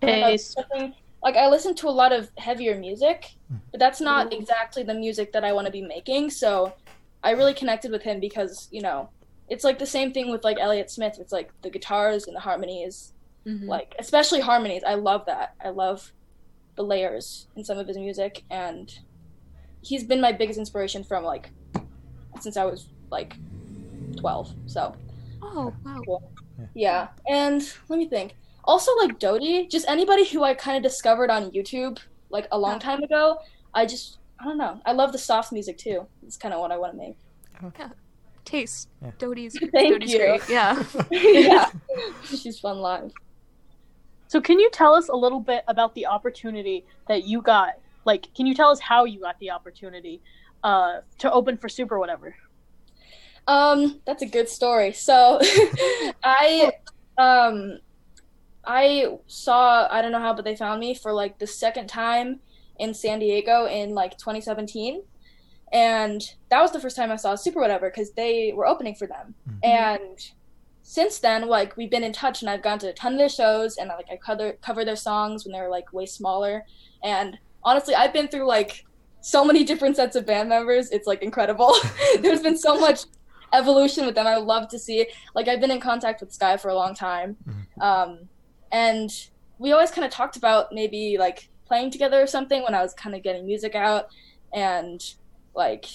I 0.07 0.11
don't 0.11 0.21
know, 0.21 0.27
Hey, 0.27 0.37
something- 0.37 0.95
like 1.23 1.35
I 1.37 1.47
listen 1.49 1.73
to 1.75 1.87
a 1.87 1.95
lot 2.01 2.11
of 2.13 2.29
heavier 2.37 2.77
music, 2.77 3.33
Hmm. 3.49 3.57
but 3.71 3.79
that's 3.79 3.99
not 4.01 4.31
exactly 4.31 4.83
the 4.83 4.93
music 4.93 5.31
that 5.33 5.43
I 5.43 5.53
want 5.53 5.65
to 5.65 5.71
be 5.71 5.81
making. 5.81 6.29
So 6.29 6.73
I 7.23 7.31
really 7.31 7.53
connected 7.53 7.91
with 7.91 8.03
him 8.03 8.19
because 8.19 8.67
you 8.71 8.81
know 8.81 9.09
it's 9.49 9.63
like 9.63 9.79
the 9.79 9.85
same 9.85 10.11
thing 10.11 10.29
with 10.31 10.43
like 10.43 10.57
Elliott 10.59 10.91
Smith. 10.91 11.17
It's 11.19 11.31
like 11.31 11.51
the 11.63 11.69
guitars 11.69 12.27
and 12.27 12.35
the 12.35 12.39
harmonies, 12.41 13.13
Mhm. 13.45 13.67
like 13.67 13.95
especially 13.99 14.39
harmonies. 14.41 14.83
I 14.85 14.95
love 14.95 15.25
that. 15.25 15.55
I 15.63 15.69
love 15.69 16.11
the 16.75 16.83
layers 16.83 17.47
in 17.55 17.63
some 17.63 17.77
of 17.79 17.87
his 17.87 17.97
music, 17.97 18.43
and 18.51 18.99
he's 19.81 20.03
been 20.03 20.19
my 20.21 20.31
biggest 20.31 20.59
inspiration 20.59 21.03
from 21.03 21.23
like 21.23 21.49
since 22.39 22.57
I 22.57 22.65
was 22.65 22.87
like 23.09 23.35
twelve. 24.17 24.53
So 24.67 24.95
Oh 25.41 25.73
wow. 25.83 26.21
yeah, 26.75 27.07
and 27.27 27.61
let 27.89 27.97
me 27.97 28.07
think. 28.07 28.35
Also, 28.65 28.91
like 28.97 29.19
Dodie, 29.19 29.67
just 29.67 29.87
anybody 29.87 30.25
who 30.27 30.43
I 30.43 30.53
kind 30.53 30.75
of 30.77 30.83
discovered 30.83 31.29
on 31.29 31.51
YouTube 31.51 31.99
like 32.29 32.47
a 32.51 32.57
long 32.57 32.73
Yeah. 32.73 32.79
time 32.79 33.03
ago. 33.03 33.37
I 33.73 33.85
just 33.85 34.17
I 34.39 34.43
don't 34.43 34.57
know. 34.57 34.81
I 34.85 34.91
love 34.91 35.11
the 35.13 35.17
soft 35.17 35.51
music 35.53 35.77
too. 35.77 36.05
It's 36.25 36.35
kind 36.37 36.53
of 36.53 36.59
what 36.59 36.71
I 36.71 36.77
want 36.77 36.93
to 36.93 36.97
make. 36.97 37.15
Yeah. 37.79 37.89
Taste. 38.43 38.89
Yeah. 39.01 39.11
Dodie's. 39.17 39.57
Thank 39.71 39.93
Dodie's 39.93 40.11
you. 40.13 40.19
great. 40.19 40.41
Yeah. 40.49 40.83
yeah, 41.11 41.69
she's 42.25 42.59
fun 42.59 42.79
live. 42.79 43.11
so 44.27 44.41
can 44.41 44.59
you 44.59 44.69
tell 44.71 44.93
us 44.93 45.07
a 45.09 45.15
little 45.15 45.39
bit 45.39 45.63
about 45.67 45.95
the 45.95 46.05
opportunity 46.07 46.85
that 47.07 47.23
you 47.23 47.41
got? 47.41 47.75
Like, 48.03 48.27
can 48.35 48.45
you 48.45 48.53
tell 48.53 48.69
us 48.69 48.79
how 48.79 49.05
you 49.05 49.19
got 49.21 49.39
the 49.39 49.49
opportunity 49.51 50.21
uh, 50.63 50.99
to 51.19 51.31
open 51.31 51.57
for 51.57 51.69
Super 51.69 51.97
whatever? 51.97 52.35
Um, 53.47 54.01
that's 54.05 54.21
a 54.21 54.25
good 54.27 54.49
story. 54.49 54.91
So, 54.91 55.39
I, 56.23 56.71
um, 57.17 57.79
I 58.67 59.17
saw 59.27 59.87
I 59.91 60.01
don't 60.01 60.11
know 60.11 60.19
how, 60.19 60.33
but 60.33 60.45
they 60.45 60.55
found 60.55 60.79
me 60.79 60.93
for 60.95 61.13
like 61.13 61.39
the 61.39 61.47
second 61.47 61.87
time 61.87 62.39
in 62.79 62.93
San 62.93 63.19
Diego 63.19 63.65
in 63.67 63.93
like 63.95 64.17
2017, 64.17 65.01
and 65.71 66.21
that 66.49 66.61
was 66.61 66.71
the 66.71 66.79
first 66.79 66.95
time 66.95 67.11
I 67.11 67.15
saw 67.15 67.35
Super 67.35 67.59
Whatever 67.59 67.89
because 67.89 68.11
they 68.13 68.53
were 68.55 68.67
opening 68.67 68.95
for 68.95 69.07
them, 69.07 69.35
Mhm. 69.49 69.59
and 69.63 70.31
since 70.83 71.17
then, 71.19 71.47
like 71.47 71.75
we've 71.77 71.89
been 71.89 72.03
in 72.03 72.13
touch, 72.13 72.41
and 72.41 72.49
I've 72.49 72.61
gone 72.61 72.77
to 72.79 72.89
a 72.89 72.93
ton 72.93 73.13
of 73.13 73.19
their 73.19 73.29
shows, 73.29 73.77
and 73.77 73.89
like 73.89 74.07
I 74.11 74.17
cover 74.17 74.53
cover 74.61 74.85
their 74.85 74.95
songs 74.95 75.45
when 75.45 75.53
they 75.53 75.61
were 75.61 75.69
like 75.69 75.91
way 75.93 76.05
smaller, 76.05 76.65
and 77.03 77.37
honestly, 77.63 77.95
I've 77.95 78.13
been 78.13 78.27
through 78.27 78.45
like 78.47 78.85
so 79.21 79.43
many 79.43 79.63
different 79.63 79.95
sets 79.95 80.15
of 80.15 80.25
band 80.25 80.49
members. 80.49 80.91
It's 80.91 81.07
like 81.07 81.23
incredible. 81.23 81.73
There's 82.21 82.41
been 82.43 82.57
so 82.57 82.79
much 82.79 83.05
evolution 83.53 84.05
with 84.05 84.13
them. 84.15 84.27
I 84.27 84.35
love 84.35 84.67
to 84.69 84.77
see. 84.77 85.07
Like 85.33 85.47
I've 85.47 85.59
been 85.59 85.71
in 85.71 85.79
contact 85.79 86.21
with 86.21 86.31
Sky 86.31 86.57
for 86.57 86.69
a 86.69 86.75
long 86.75 86.93
time, 86.93 87.37
Mhm. 87.47 87.81
um, 87.83 88.29
and 88.75 89.09
we 89.57 89.71
always 89.71 89.89
kind 89.89 90.03
of 90.05 90.11
talked 90.11 90.35
about 90.35 90.73
maybe 90.73 91.17
like 91.17 91.47
playing 91.65 91.89
together 91.91 92.21
or 92.21 92.27
something 92.27 92.61
when 92.61 92.75
I 92.75 92.81
was 92.81 92.93
kind 92.93 93.15
of 93.15 93.23
getting 93.23 93.45
music 93.45 93.73
out. 93.73 94.07
And 94.53 95.01
like 95.55 95.85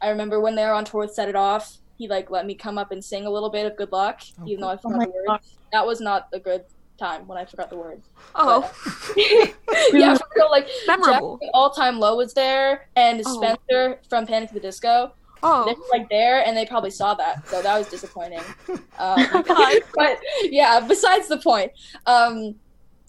I 0.00 0.10
remember 0.10 0.38
when 0.40 0.54
they 0.54 0.64
were 0.64 0.72
on 0.72 0.84
tour 0.84 1.00
with 1.00 1.12
Set 1.14 1.28
It 1.28 1.34
Off, 1.36 1.78
he 1.96 2.06
like 2.06 2.30
let 2.30 2.46
me 2.46 2.54
come 2.54 2.78
up 2.78 2.92
and 2.92 3.04
sing 3.04 3.26
a 3.26 3.30
little 3.30 3.50
bit 3.50 3.66
of 3.66 3.76
Good 3.76 3.90
Luck, 3.90 4.20
Oh, 4.40 4.46
even 4.46 4.60
though 4.60 4.68
I 4.68 4.74
Oh 4.74 4.78
forgot 4.78 4.98
my 4.98 5.04
the 5.06 5.12
words. 5.28 5.56
That 5.72 5.84
was 5.84 6.00
not 6.00 6.28
a 6.32 6.38
good 6.38 6.64
time 6.96 7.26
when 7.26 7.38
I 7.38 7.44
forgot 7.44 7.70
the 7.70 7.76
words. 7.76 8.08
Oh, 8.36 8.62
yeah, 9.92 10.14
for 10.16 10.26
real, 10.36 10.50
like 10.50 10.68
memorable. 10.86 11.40
All 11.54 11.70
Time 11.70 11.98
Low 11.98 12.16
was 12.16 12.34
there, 12.34 12.88
and 12.94 13.20
Oh. 13.26 13.36
Spencer 13.42 14.00
from 14.08 14.26
Panic 14.26 14.48
at 14.50 14.54
the 14.54 14.60
Disco. 14.60 15.12
They 15.42 15.48
Oh, 15.48 15.64
were 15.66 15.98
like 15.98 16.08
there, 16.08 16.44
and 16.44 16.56
they 16.56 16.66
probably 16.66 16.90
saw 16.90 17.14
that, 17.14 17.46
so 17.48 17.62
that 17.62 17.78
was 17.78 17.88
disappointing. 17.88 18.40
Oh, 18.98 19.14
Um, 19.34 19.44
but 19.94 20.18
yeah, 20.42 20.80
besides 20.80 21.28
the 21.28 21.38
point. 21.38 21.72
Um, 22.06 22.56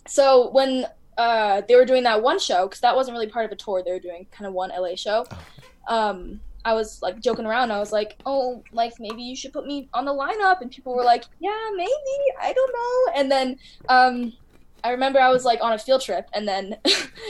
so 0.08 0.50
when 0.52 0.86
uh, 1.18 1.62
they 1.68 1.76
were 1.76 1.86
doing 1.86 2.04
that 2.04 2.22
one 2.22 2.40
show 2.40 2.66
because 2.68 2.80
that 2.80 2.96
wasn't 2.96 3.14
really 3.14 3.28
part 3.28 3.46
of 3.46 3.52
a 3.52 3.56
tour. 3.56 3.84
They 3.84 3.92
were 3.92 4.00
doing 4.00 4.26
kind 4.32 4.48
of 4.48 4.54
one 4.54 4.70
LA 4.70 4.96
show. 4.96 5.26
Um, 5.88 6.40
I 6.66 6.74
was 6.74 7.02
like 7.02 7.20
joking 7.20 7.46
around. 7.46 7.72
I 7.72 7.80
was 7.80 7.92
like, 7.92 8.18
"Oh, 8.26 8.64
like 8.72 8.94
maybe 9.00 9.22
you 9.24 9.36
should 9.36 9.54
put 9.54 9.66
me 9.66 9.90
on 9.94 10.06
the 10.06 10.14
lineup," 10.14 10.62
and 10.62 10.70
people 10.72 10.96
were 10.96 11.04
like, 11.04 11.26
"Yeah, 11.40 11.58
maybe. 11.76 11.92
I 12.42 12.54
don't 12.54 12.74
know." 12.74 13.20
And 13.20 13.32
then 13.32 13.58
um, 13.90 14.34
I 14.84 14.92
remember 14.92 15.20
I 15.20 15.30
was 15.30 15.46
like 15.46 15.62
on 15.62 15.74
a 15.74 15.78
field 15.78 16.02
trip, 16.02 16.30
and 16.34 16.48
then 16.48 16.78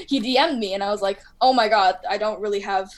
he 0.08 0.20
DM'd 0.20 0.60
me, 0.60 0.74
and 0.74 0.84
I 0.84 0.90
was 0.92 1.02
like, 1.02 1.20
"Oh 1.42 1.54
my 1.54 1.68
god, 1.68 1.96
I 2.10 2.18
don't 2.18 2.40
really 2.42 2.60
have." 2.60 2.90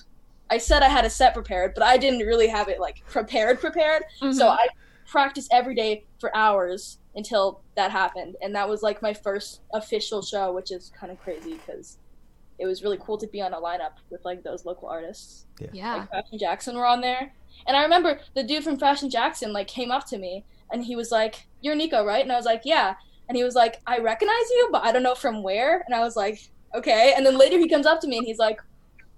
I 0.52 0.58
said 0.60 0.84
I 0.84 0.90
had 0.90 1.06
a 1.06 1.10
set 1.10 1.34
prepared, 1.34 1.74
but 1.74 1.84
I 1.84 1.98
didn't 1.98 2.20
really 2.28 2.48
have 2.48 2.68
it 2.68 2.80
like 2.80 3.04
prepared, 3.08 3.60
prepared. 3.60 4.04
So 4.20 4.28
Mhm. 4.28 4.58
I 4.60 4.68
practiced 5.08 5.50
every 5.52 5.74
day 5.76 6.06
for 6.20 6.36
hours 6.36 7.00
until 7.16 7.62
that 7.76 7.90
happened, 7.92 8.36
and 8.42 8.54
that 8.56 8.68
was 8.70 8.84
like 8.84 9.02
my 9.02 9.14
first 9.14 9.62
official 9.74 10.22
show, 10.22 10.52
which 10.54 10.72
is 10.72 10.92
kind 11.00 11.12
of 11.12 11.20
crazy 11.22 11.54
because 11.56 11.98
it 12.60 12.66
was 12.68 12.84
really 12.84 12.98
cool 13.02 13.18
to 13.18 13.28
be 13.28 13.42
on 13.42 13.54
a 13.54 13.58
lineup 13.60 13.94
with 14.12 14.24
like 14.24 14.44
those 14.44 14.66
local 14.66 14.88
artists. 14.88 15.48
yeah. 15.74 15.96
Like 15.96 16.12
Fashion 16.12 16.38
Jackson 16.38 16.76
were 16.78 16.86
on 16.86 17.02
there, 17.02 17.34
and 17.68 17.76
I 17.78 17.84
remember 17.84 18.20
the 18.36 18.44
dude 18.44 18.64
from 18.64 18.78
Fashion 18.78 19.10
Jackson 19.10 19.52
like 19.54 19.68
came 19.68 19.90
up 19.92 20.06
to 20.08 20.18
me 20.18 20.46
and 20.72 20.84
he 20.84 20.96
was 20.96 21.12
like, 21.12 21.48
"You're 21.62 21.76
Nico, 21.76 22.06
right?" 22.06 22.24
And 22.24 22.32
I 22.32 22.36
was 22.38 22.46
like, 22.46 22.62
"Yeah." 22.66 22.96
And 23.28 23.38
he 23.38 23.44
was 23.44 23.56
like, 23.56 23.82
"I 23.88 24.00
recognize 24.00 24.50
you, 24.52 24.70
but 24.72 24.84
I 24.84 24.92
don't 24.92 25.04
know 25.04 25.16
from 25.16 25.44
where." 25.44 25.84
And 25.86 25.94
I 25.96 26.00
was 26.02 26.16
like, 26.16 26.40
"Okay." 26.76 27.14
And 27.16 27.26
then 27.26 27.38
later 27.38 27.58
he 27.58 27.68
comes 27.70 27.86
up 27.86 28.00
to 28.02 28.08
me 28.08 28.18
and 28.18 28.26
he's 28.28 28.40
like, 28.40 28.60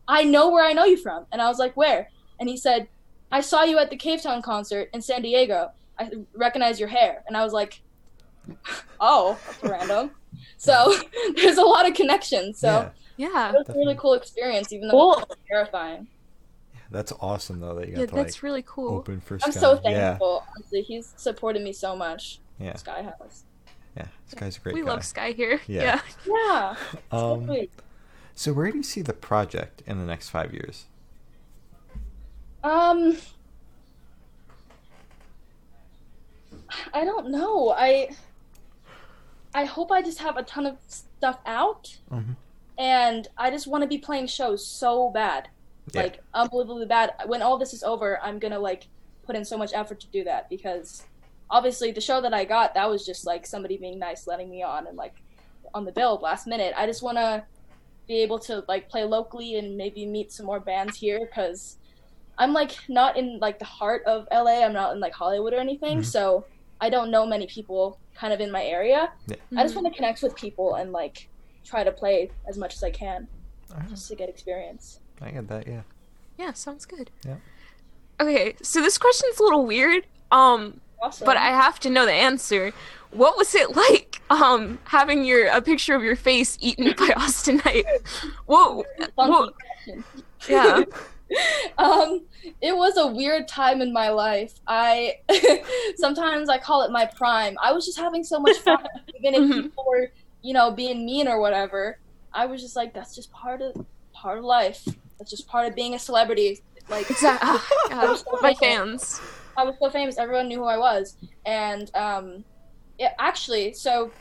"I 0.08 0.24
know 0.24 0.50
where 0.52 0.64
I 0.66 0.74
know 0.74 0.86
you 0.86 0.98
from." 0.98 1.26
And 1.32 1.42
I 1.42 1.48
was 1.48 1.60
like, 1.60 1.76
"Where?" 1.78 2.10
And 2.40 2.50
he 2.50 2.58
said, 2.58 2.88
"I 3.32 3.42
saw 3.42 3.64
you 3.64 3.78
at 3.80 3.90
the 3.90 3.98
Cavetown 3.98 4.42
concert 4.44 4.90
in 4.94 5.02
San 5.02 5.22
Diego. 5.22 5.72
I 6.00 6.12
recognize 6.36 6.80
your 6.80 6.90
hair." 6.90 7.24
And 7.28 7.36
I 7.38 7.44
was 7.44 7.54
like, 7.54 7.82
"Oh, 9.00 9.38
that's 9.46 9.64
random." 9.72 10.12
So 10.58 10.94
there's 11.36 11.58
a 11.58 11.64
lot 11.64 11.88
of 11.88 11.94
connections. 11.96 12.60
So 12.60 12.92
Yeah. 13.18 13.52
it 13.52 13.56
was 13.56 13.70
a 13.70 13.74
really 13.74 13.96
cool 13.96 14.14
experience, 14.14 14.72
even 14.74 14.88
though 14.88 14.92
Cool. 14.94 15.14
it 15.20 15.30
was 15.30 15.38
terrifying. 15.48 16.08
yeah, 16.74 16.80
that's 16.92 17.12
awesome 17.22 17.60
though 17.60 17.76
that 17.76 17.88
you 17.88 17.94
got 17.96 18.00
Yeah, 18.02 18.06
to 18.08 18.16
that's 18.16 18.36
like 18.38 18.44
really 18.44 18.64
cool. 18.66 18.96
open 18.96 19.22
for 19.22 19.36
I'm 19.44 19.52
Sky. 19.52 19.60
so 19.60 19.80
Yeah, 19.84 20.08
thankful. 20.10 20.44
Honestly, 20.56 20.82
he's 20.82 21.14
supported 21.18 21.62
me 21.62 21.72
so 21.74 21.96
much. 21.96 22.40
Yeah. 22.60 22.76
Sky 22.76 23.04
House. 23.04 23.44
yeah. 23.98 24.08
This 24.26 24.40
guy's 24.40 24.58
a 24.58 24.60
great 24.60 24.76
We 24.76 24.82
guy. 24.82 24.88
love 24.88 25.06
Sky 25.06 25.32
here. 25.32 25.60
Yeah. 25.68 25.84
Yeah. 25.84 26.02
Yeah. 26.26 26.76
so 27.12 27.34
Um, 27.34 27.46
sweet. 27.46 27.72
So 28.36 28.54
where 28.54 28.72
do 28.72 28.78
you 28.78 28.84
see 28.84 29.02
the 29.02 29.14
project 29.14 29.82
in 29.86 29.98
the 30.00 30.06
next 30.06 30.30
five 30.30 30.54
years? 30.54 30.86
Um, 32.64 33.18
I 36.94 37.04
don't 37.06 37.30
know. 37.30 37.70
I 37.78 38.10
I 39.56 39.66
hope 39.66 39.92
I 39.92 40.02
just 40.02 40.18
have 40.20 40.38
a 40.38 40.44
ton 40.44 40.66
of 40.66 40.78
stuff 40.88 41.38
out, 41.46 41.98
Mhm. 42.12 42.36
and 42.78 43.28
I 43.38 43.52
just 43.52 43.68
want 43.68 43.84
to 43.84 43.88
be 43.88 44.00
playing 44.00 44.28
shows 44.28 44.66
so 44.66 45.12
bad, 45.12 45.50
Yeah. 45.94 46.04
like 46.04 46.24
unbelievably 46.34 46.88
bad. 46.88 47.14
When 47.28 47.42
all 47.44 47.58
this 47.60 47.74
is 47.74 47.84
over, 47.84 48.20
I'm 48.22 48.40
gonna 48.40 48.58
like 48.60 48.88
put 49.24 49.36
in 49.36 49.46
so 49.46 49.58
much 49.58 49.72
effort 49.74 50.00
to 50.02 50.08
do 50.08 50.24
that 50.24 50.50
because 50.50 51.04
obviously 51.52 51.92
the 51.92 52.02
show 52.02 52.20
that 52.22 52.34
I 52.34 52.46
got 52.46 52.74
that 52.74 52.90
was 52.90 53.06
just 53.06 53.26
like 53.28 53.46
somebody 53.46 53.78
being 53.78 54.00
nice, 54.00 54.26
letting 54.26 54.50
me 54.50 54.64
on, 54.64 54.88
and 54.88 54.98
like 54.98 55.22
on 55.74 55.86
the 55.86 55.92
bill 55.92 56.18
last 56.22 56.48
minute. 56.48 56.74
I 56.76 56.88
just 56.88 57.04
want 57.04 57.18
to 57.18 57.44
be 58.08 58.20
able 58.22 58.40
to 58.40 58.64
like 58.68 58.90
play 58.90 59.04
locally 59.04 59.56
and 59.58 59.78
maybe 59.78 60.06
meet 60.06 60.32
some 60.32 60.46
more 60.46 60.60
bands 60.60 60.98
here 60.98 61.20
because 61.26 61.78
I'm 62.38 62.52
like 62.54 62.72
not 62.90 63.16
in 63.18 63.40
like 63.40 63.60
the 63.60 63.66
heart 63.66 64.04
of 64.06 64.28
LA. 64.32 64.64
I'm 64.64 64.74
not 64.74 64.94
in 64.94 65.00
like 65.00 65.14
Hollywood 65.14 65.54
or 65.54 65.60
anything, 65.60 66.00
Mhm. 66.00 66.06
so 66.06 66.46
I 66.82 66.90
don't 66.90 67.12
know 67.12 67.26
many 67.26 67.48
people 67.48 68.00
kind 68.16 68.34
of 68.34 68.40
in 68.42 68.52
my 68.52 68.64
area. 68.64 69.12
yeah 69.28 69.36
I 69.58 69.64
just 69.64 69.76
want 69.76 69.88
to 69.88 69.94
connect 69.94 70.22
with 70.22 70.36
people 70.36 70.76
and 70.76 70.92
like 70.92 71.30
try 71.64 71.84
to 71.84 71.92
play 71.92 72.30
as 72.48 72.58
much 72.58 72.76
as 72.76 72.84
I 72.84 72.92
can 72.92 73.28
Alright, 73.72 73.90
just 73.90 74.08
to 74.10 74.16
get 74.16 74.28
experience. 74.30 75.00
I 75.22 75.32
get 75.32 75.48
that. 75.48 75.66
Yeah. 75.68 75.82
Yeah, 76.38 76.54
sounds 76.54 76.86
good. 76.86 77.10
Yeah. 77.26 77.38
Okay, 78.20 78.56
so 78.62 78.82
this 78.82 78.98
question's 78.98 79.40
a 79.40 79.44
little 79.44 79.66
weird. 79.66 80.06
Um, 80.32 80.82
Awesome. 81.02 81.26
but 81.26 81.38
I 81.38 81.48
have 81.48 81.80
to 81.82 81.90
know 81.90 82.06
the 82.06 82.12
answer. 82.14 82.74
What 83.12 83.38
was 83.38 83.56
it 83.56 83.76
like 83.76 84.13
um 84.42 84.80
having 84.86 85.24
your 85.26 85.48
a 85.48 85.62
picture 85.62 85.96
of 85.96 86.04
your 86.04 86.16
face 86.16 86.58
eaten 86.62 86.86
by 86.98 87.08
Austinite? 87.18 87.84
Whoa. 88.46 88.84
Whoa. 89.16 89.50
Yeah. 90.50 90.84
um, 91.78 92.26
it 92.62 92.76
was 92.76 92.98
a 92.98 93.08
weird 93.08 93.48
time 93.48 93.82
in 93.82 93.92
my 93.94 94.10
life. 94.10 94.54
I 94.68 95.16
sometimes 95.98 96.50
I 96.50 96.58
call 96.58 96.84
it 96.84 96.92
my 96.92 97.10
prime. 97.16 97.56
I 97.62 97.72
was 97.74 97.86
just 97.86 97.98
having 97.98 98.24
so 98.24 98.40
much 98.40 98.58
fun, 98.58 98.80
even 99.20 99.34
if 99.36 99.50
Mhm. 99.50 99.64
people 99.64 99.86
were, 99.88 100.10
you 100.42 100.54
know, 100.54 100.72
being 100.72 101.06
mean 101.06 101.28
or 101.28 101.40
whatever. 101.40 101.98
I 102.34 102.46
was 102.46 102.62
just 102.62 102.76
like, 102.76 102.94
that's 102.94 103.16
just 103.16 103.32
part 103.32 103.62
of 103.62 103.74
part 104.14 104.38
of 104.40 104.44
life. 104.44 104.84
That's 105.20 105.32
just 105.32 105.48
part 105.48 105.68
of 105.68 105.76
being 105.76 105.94
a 105.96 106.00
celebrity. 106.00 106.62
Like 106.90 107.10
Exactly. 107.10 107.60
God, 107.90 108.24
my 108.42 108.54
fans. 108.56 109.22
I 109.58 109.64
was 109.64 109.76
so 109.82 109.90
famous, 109.90 110.18
everyone 110.18 110.48
knew 110.48 110.58
who 110.60 110.66
I 110.66 110.78
was. 110.78 111.16
And 111.46 111.90
um, 111.96 112.44
it 113.00 113.12
actually, 113.20 113.74
so 113.74 114.12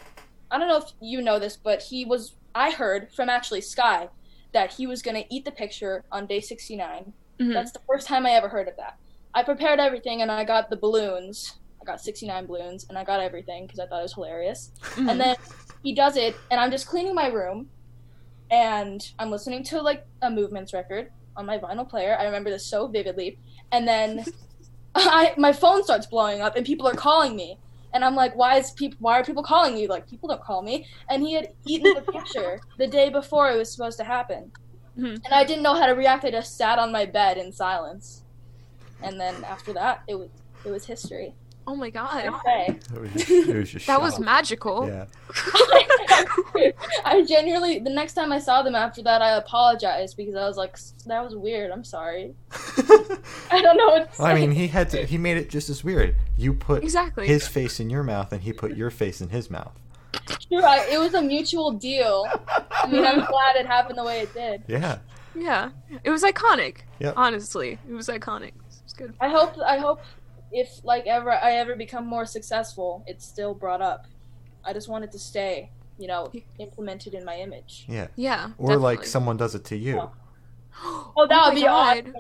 I 0.51 0.59
don't 0.59 0.69
know 0.69 0.79
if 0.79 0.91
you 1.01 1.23
know 1.23 1.39
this, 1.39 1.57
but 1.57 1.83
he 1.83 2.05
was. 2.05 2.35
I 2.55 2.71
heard 2.71 3.11
from 3.13 3.29
actually 3.31 3.63
Sky 3.63 4.09
that 4.53 4.73
he 4.75 4.87
was 4.87 5.01
gonna 5.01 5.25
eat 5.31 5.45
the 5.45 5.51
picture 5.51 6.05
on 6.13 6.27
day 6.27 6.41
69. 6.41 7.13
Mhm. 7.41 7.55
That's 7.55 7.73
the 7.73 7.81
first 7.89 8.07
time 8.07 8.27
I 8.27 8.33
ever 8.33 8.49
heard 8.49 8.69
of 8.69 8.77
that. 8.77 8.99
I 9.35 9.43
prepared 9.43 9.81
everything 9.81 10.21
and 10.21 10.31
I 10.31 10.45
got 10.45 10.69
the 10.69 10.77
balloons. 10.77 11.59
I 11.81 11.85
got 11.87 12.01
69 12.01 12.45
balloons 12.47 12.85
and 12.89 12.99
I 12.99 13.05
got 13.05 13.21
everything 13.21 13.65
because 13.67 13.81
I 13.81 13.87
thought 13.87 14.01
it 14.01 14.03
was 14.03 14.13
hilarious. 14.13 14.71
Mhm. 14.97 15.11
And 15.11 15.21
then 15.21 15.37
he 15.83 15.95
does 15.95 16.17
it, 16.17 16.37
and 16.51 16.61
I'm 16.61 16.71
just 16.71 16.87
cleaning 16.87 17.15
my 17.15 17.29
room, 17.29 17.71
and 18.51 19.11
I'm 19.19 19.31
listening 19.31 19.65
to 19.65 19.81
like 19.81 20.05
a 20.21 20.31
movements 20.31 20.75
record 20.75 21.11
on 21.37 21.47
my 21.47 21.59
vinyl 21.59 21.89
player. 21.89 22.17
I 22.21 22.25
remember 22.25 22.51
this 22.51 22.67
so 22.67 22.87
vividly. 22.87 23.39
And 23.73 23.89
then 23.89 24.25
I 24.95 25.33
my 25.39 25.53
phone 25.53 25.83
starts 25.83 26.07
blowing 26.07 26.43
up, 26.43 26.57
and 26.57 26.67
people 26.67 26.87
are 26.87 26.95
calling 26.95 27.35
me, 27.35 27.59
and 27.95 28.05
I'm 28.05 28.15
like, 28.15 28.35
why 28.35 28.57
is 28.59 28.73
people? 28.73 28.97
Why 29.01 29.19
are 29.21 29.25
people 29.25 29.43
calling 29.43 29.77
you? 29.77 29.89
Like 29.89 30.09
people 30.09 30.29
don't 30.29 30.43
call 30.43 30.63
me. 30.63 30.87
And 31.11 31.23
he 31.23 31.35
had 31.35 31.49
eaten 31.67 31.95
the 31.95 32.03
picture 32.03 32.61
the 32.79 32.87
day 32.87 33.11
before 33.11 33.51
it 33.51 33.57
was 33.57 33.73
supposed 33.75 33.99
to 33.99 34.05
happen, 34.05 34.53
Mhm. 34.99 35.21
and 35.25 35.35
I 35.35 35.45
didn't 35.45 35.63
know 35.63 35.75
how 35.75 35.87
to 35.87 35.93
react. 35.95 36.25
I 36.25 36.31
just 36.31 36.57
sat 36.57 36.79
on 36.79 36.93
my 36.93 37.07
bed 37.07 37.39
in 37.39 37.53
silence, 37.53 38.23
and 39.03 39.21
then 39.21 39.45
after 39.45 39.73
that, 39.75 40.01
it 40.09 40.15
was 40.17 40.31
it 40.65 40.71
was 40.71 40.87
history. 40.87 41.35
Oh 41.67 41.77
my 41.77 41.91
god. 41.91 42.27
Okay. 42.27 42.79
It 42.95 43.01
was 43.01 43.13
just, 43.13 43.31
it 43.31 43.57
was 43.57 43.71
just 43.71 43.87
That 43.87 44.01
was 44.01 44.19
magical. 44.19 44.87
Yeah. 44.87 45.07
I 47.05 47.25
genuinely, 47.27 47.79
the 47.79 47.91
next 47.91 48.15
time 48.15 48.33
I 48.33 48.39
saw 48.39 48.63
them 48.63 48.75
after 48.75 49.03
that, 49.03 49.23
I 49.23 49.37
apologized 49.37 50.17
because 50.17 50.35
I 50.35 50.47
was 50.47 50.57
like, 50.57 50.77
that 51.07 51.23
was 51.23 51.35
weird. 51.37 51.71
I'm 51.71 51.85
sorry. 51.85 52.35
I 53.51 53.61
don't 53.63 53.77
know 53.77 53.87
what 53.89 54.13
to 54.15 54.23
Well, 54.23 54.31
I 54.31 54.35
mean, 54.35 54.51
he 54.51 54.69
had 54.69 54.91
to. 54.91 55.05
He 55.05 55.19
made 55.19 55.37
it 55.37 55.51
just 55.51 55.71
as 55.71 55.85
weird. 55.85 56.17
You 56.37 56.55
put 56.55 56.83
Exactly. 56.83 57.27
his 57.27 57.47
face 57.47 57.81
in 57.81 57.91
your 57.91 58.03
mouth, 58.03 58.33
and 58.33 58.43
he 58.43 58.53
put 58.53 58.77
your 58.77 58.91
face 58.91 59.21
in 59.21 59.29
his 59.29 59.51
mouth. 59.51 59.73
You're 60.49 60.63
right. 60.63 60.89
It 60.91 60.99
was 60.99 61.15
a 61.15 61.23
mutual 61.23 61.73
deal. 61.73 62.27
I 62.71 62.87
mean, 62.87 63.05
I'm 63.05 63.25
glad 63.25 63.57
it 63.57 63.67
happened 63.67 63.99
the 63.99 64.05
way 64.05 64.21
it 64.21 64.35
did. 64.35 64.63
Yeah. 64.67 64.99
Yeah. 65.35 65.71
It 66.05 66.11
was 66.11 66.23
iconic. 66.23 66.79
Yep. 66.99 67.15
Honestly. 67.17 67.79
It 67.89 67.95
was 67.95 68.09
iconic. 68.09 68.49
It 68.49 68.55
was 68.85 68.93
good. 68.95 69.15
I 69.21 69.29
hope, 69.29 69.55
I 69.67 69.79
hope, 69.79 70.01
if 70.53 70.85
like 70.85 71.07
ever 71.07 71.31
I 71.33 71.53
ever 71.53 71.75
become 71.77 72.07
more 72.07 72.27
successful, 72.27 73.03
it's 73.07 73.25
still 73.25 73.55
brought 73.55 73.81
up. 73.83 74.07
I 74.65 74.73
just 74.73 74.89
want 74.89 75.05
it 75.05 75.13
to 75.13 75.19
stay, 75.19 75.71
you 75.99 76.07
know, 76.09 76.31
implemented 76.59 77.15
in 77.15 77.25
my 77.25 77.37
image. 77.37 77.85
Yeah. 77.89 78.09
Yeah. 78.17 78.51
Or 78.59 78.77
like 78.77 79.05
someone 79.05 79.37
does 79.37 79.55
it 79.55 79.65
to 79.67 79.77
you. 79.77 80.11
Oh, 80.85 81.27
that 81.29 81.47
would 81.49 81.55
be 81.55 81.63
God. 81.63 81.99
awesome. 81.99 82.15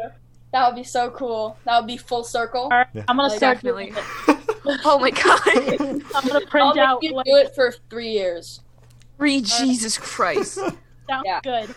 That 0.52 0.66
would 0.68 0.76
be 0.76 0.84
so 0.84 1.10
cool. 1.10 1.56
That 1.64 1.78
would 1.80 1.86
be 1.86 1.96
full 1.96 2.22
circle. 2.22 2.64
All 2.64 2.68
right, 2.68 2.86
Yeah. 2.92 3.04
I'm 3.08 3.16
gonna 3.16 3.28
Like, 3.30 3.38
start 3.38 3.56
definitely. 3.62 3.86
doing 3.86 3.96
it. 4.28 4.38
Oh 4.84 4.98
my 5.00 5.10
god. 5.10 5.40
I'm 5.80 6.28
gonna 6.28 6.34
I'll 6.40 6.46
print 6.46 6.78
out. 6.78 7.02
you 7.02 7.14
Like, 7.14 7.24
do 7.26 7.34
it 7.36 7.54
for 7.54 7.72
three 7.90 8.10
years. 8.10 8.60
Read 9.18 9.44
Jesus 9.46 9.96
Christ. 9.98 10.54
sounds 11.08 11.24
Yeah. 11.24 11.40
good. 11.42 11.74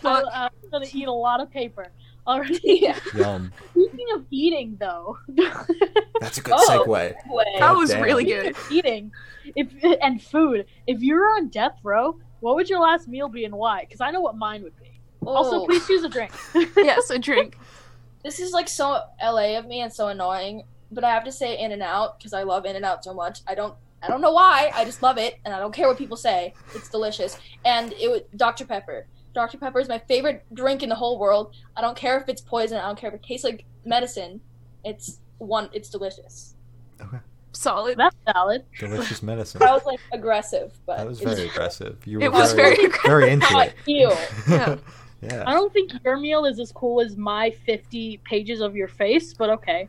so 0.00 0.08
uh, 0.08 0.48
I'm 0.64 0.70
gonna 0.70 0.86
eat 0.92 1.08
a 1.08 1.12
lot 1.12 1.40
of 1.40 1.50
paper. 1.50 1.88
Already. 2.26 2.60
yeah. 2.82 2.98
Yum. 3.14 3.52
Speaking 4.00 4.14
of 4.16 4.26
eating, 4.30 4.76
though, 4.80 5.18
That's 6.20 6.38
a 6.38 6.42
good 6.42 6.54
Oh. 6.56 6.84
segue. 6.86 6.86
Way. 6.88 7.44
That 7.58 7.76
was 7.76 7.90
damn. 7.90 8.02
really 8.02 8.24
good. 8.24 8.56
eating, 8.70 9.12
if 9.56 9.68
and 10.00 10.22
food. 10.22 10.64
If 10.86 11.02
you 11.02 11.14
were 11.16 11.26
on 11.26 11.48
death 11.48 11.78
row, 11.82 12.18
what 12.40 12.54
would 12.56 12.68
your 12.70 12.80
last 12.80 13.08
meal 13.08 13.28
be 13.28 13.44
and 13.44 13.54
why? 13.54 13.80
Because 13.84 14.00
I 14.00 14.10
know 14.10 14.20
what 14.20 14.36
mine 14.36 14.62
would 14.62 14.76
be. 14.78 15.00
Also, 15.26 15.62
Oh. 15.62 15.66
please 15.66 15.86
choose 15.86 16.02
a 16.04 16.08
drink. 16.08 16.30
Yes, 16.76 17.10
a 17.10 17.18
drink. 17.18 17.58
this 18.24 18.40
is 18.40 18.52
like 18.52 18.68
so 18.68 19.02
LA 19.22 19.58
of 19.58 19.66
me 19.66 19.80
and 19.82 19.92
so 19.92 20.08
annoying, 20.08 20.62
but 20.90 21.04
I 21.04 21.10
have 21.10 21.24
to 21.24 21.32
say 21.32 21.58
In 21.58 21.72
and 21.72 21.82
Out 21.82 22.18
because 22.18 22.32
I 22.32 22.42
love 22.42 22.64
In 22.64 22.76
and 22.76 22.84
Out 22.84 23.04
so 23.04 23.12
much. 23.12 23.40
I 23.46 23.54
don't 23.54 23.74
I 24.02 24.08
don't 24.08 24.22
know 24.22 24.32
why. 24.32 24.70
I 24.74 24.86
just 24.86 25.02
love 25.02 25.18
it 25.18 25.38
and 25.44 25.52
I 25.52 25.58
don't 25.58 25.74
care 25.74 25.86
what 25.88 25.98
people 25.98 26.16
say. 26.16 26.54
It's 26.74 26.88
delicious. 26.88 27.38
And 27.66 27.92
it 27.94 28.10
was 28.10 28.22
Dr 28.34 28.64
Pepper. 28.64 29.06
Dr 29.34 29.58
Pepper 29.58 29.78
is 29.78 29.88
my 29.88 29.98
favorite 29.98 30.42
drink 30.54 30.82
in 30.82 30.88
the 30.88 30.94
whole 30.94 31.18
world. 31.18 31.54
I 31.76 31.82
don't 31.82 31.96
care 31.96 32.18
if 32.18 32.26
it's 32.28 32.40
poison. 32.40 32.78
I 32.78 32.86
don't 32.86 32.98
care 32.98 33.10
if 33.10 33.14
it 33.14 33.22
tastes 33.22 33.44
like 33.44 33.64
medicine. 33.84 34.40
It's 34.84 35.20
one 35.38 35.68
it's 35.72 35.88
delicious. 35.88 36.54
Okay. 37.00 37.18
Solid. 37.52 37.98
That's 37.98 38.14
valid. 38.32 38.64
Delicious 38.78 39.22
medicine. 39.22 39.58
That 39.58 39.72
was 39.72 39.84
like 39.84 39.98
aggressive, 40.12 40.72
but 40.86 40.98
That 40.98 41.06
was 41.06 41.20
very 41.20 41.48
aggressive. 41.48 41.98
You 42.06 42.18
were 42.18 42.24
It 42.26 42.32
was 42.32 42.52
very, 42.52 42.76
very 42.76 42.84
aggressive. 42.86 43.10
very 43.10 43.30
into 43.30 43.52
Not 43.52 43.66
it. 43.68 43.74
you. 43.86 44.12
Yeah. 44.48 44.76
yeah. 45.22 45.44
I 45.46 45.52
don't 45.52 45.72
think 45.72 45.92
your 46.04 46.16
meal 46.16 46.44
is 46.44 46.60
as 46.60 46.70
cool 46.72 47.00
as 47.00 47.16
my 47.16 47.50
50 47.66 48.18
pages 48.24 48.60
of 48.60 48.76
your 48.76 48.88
face, 48.88 49.34
but 49.34 49.50
okay. 49.50 49.88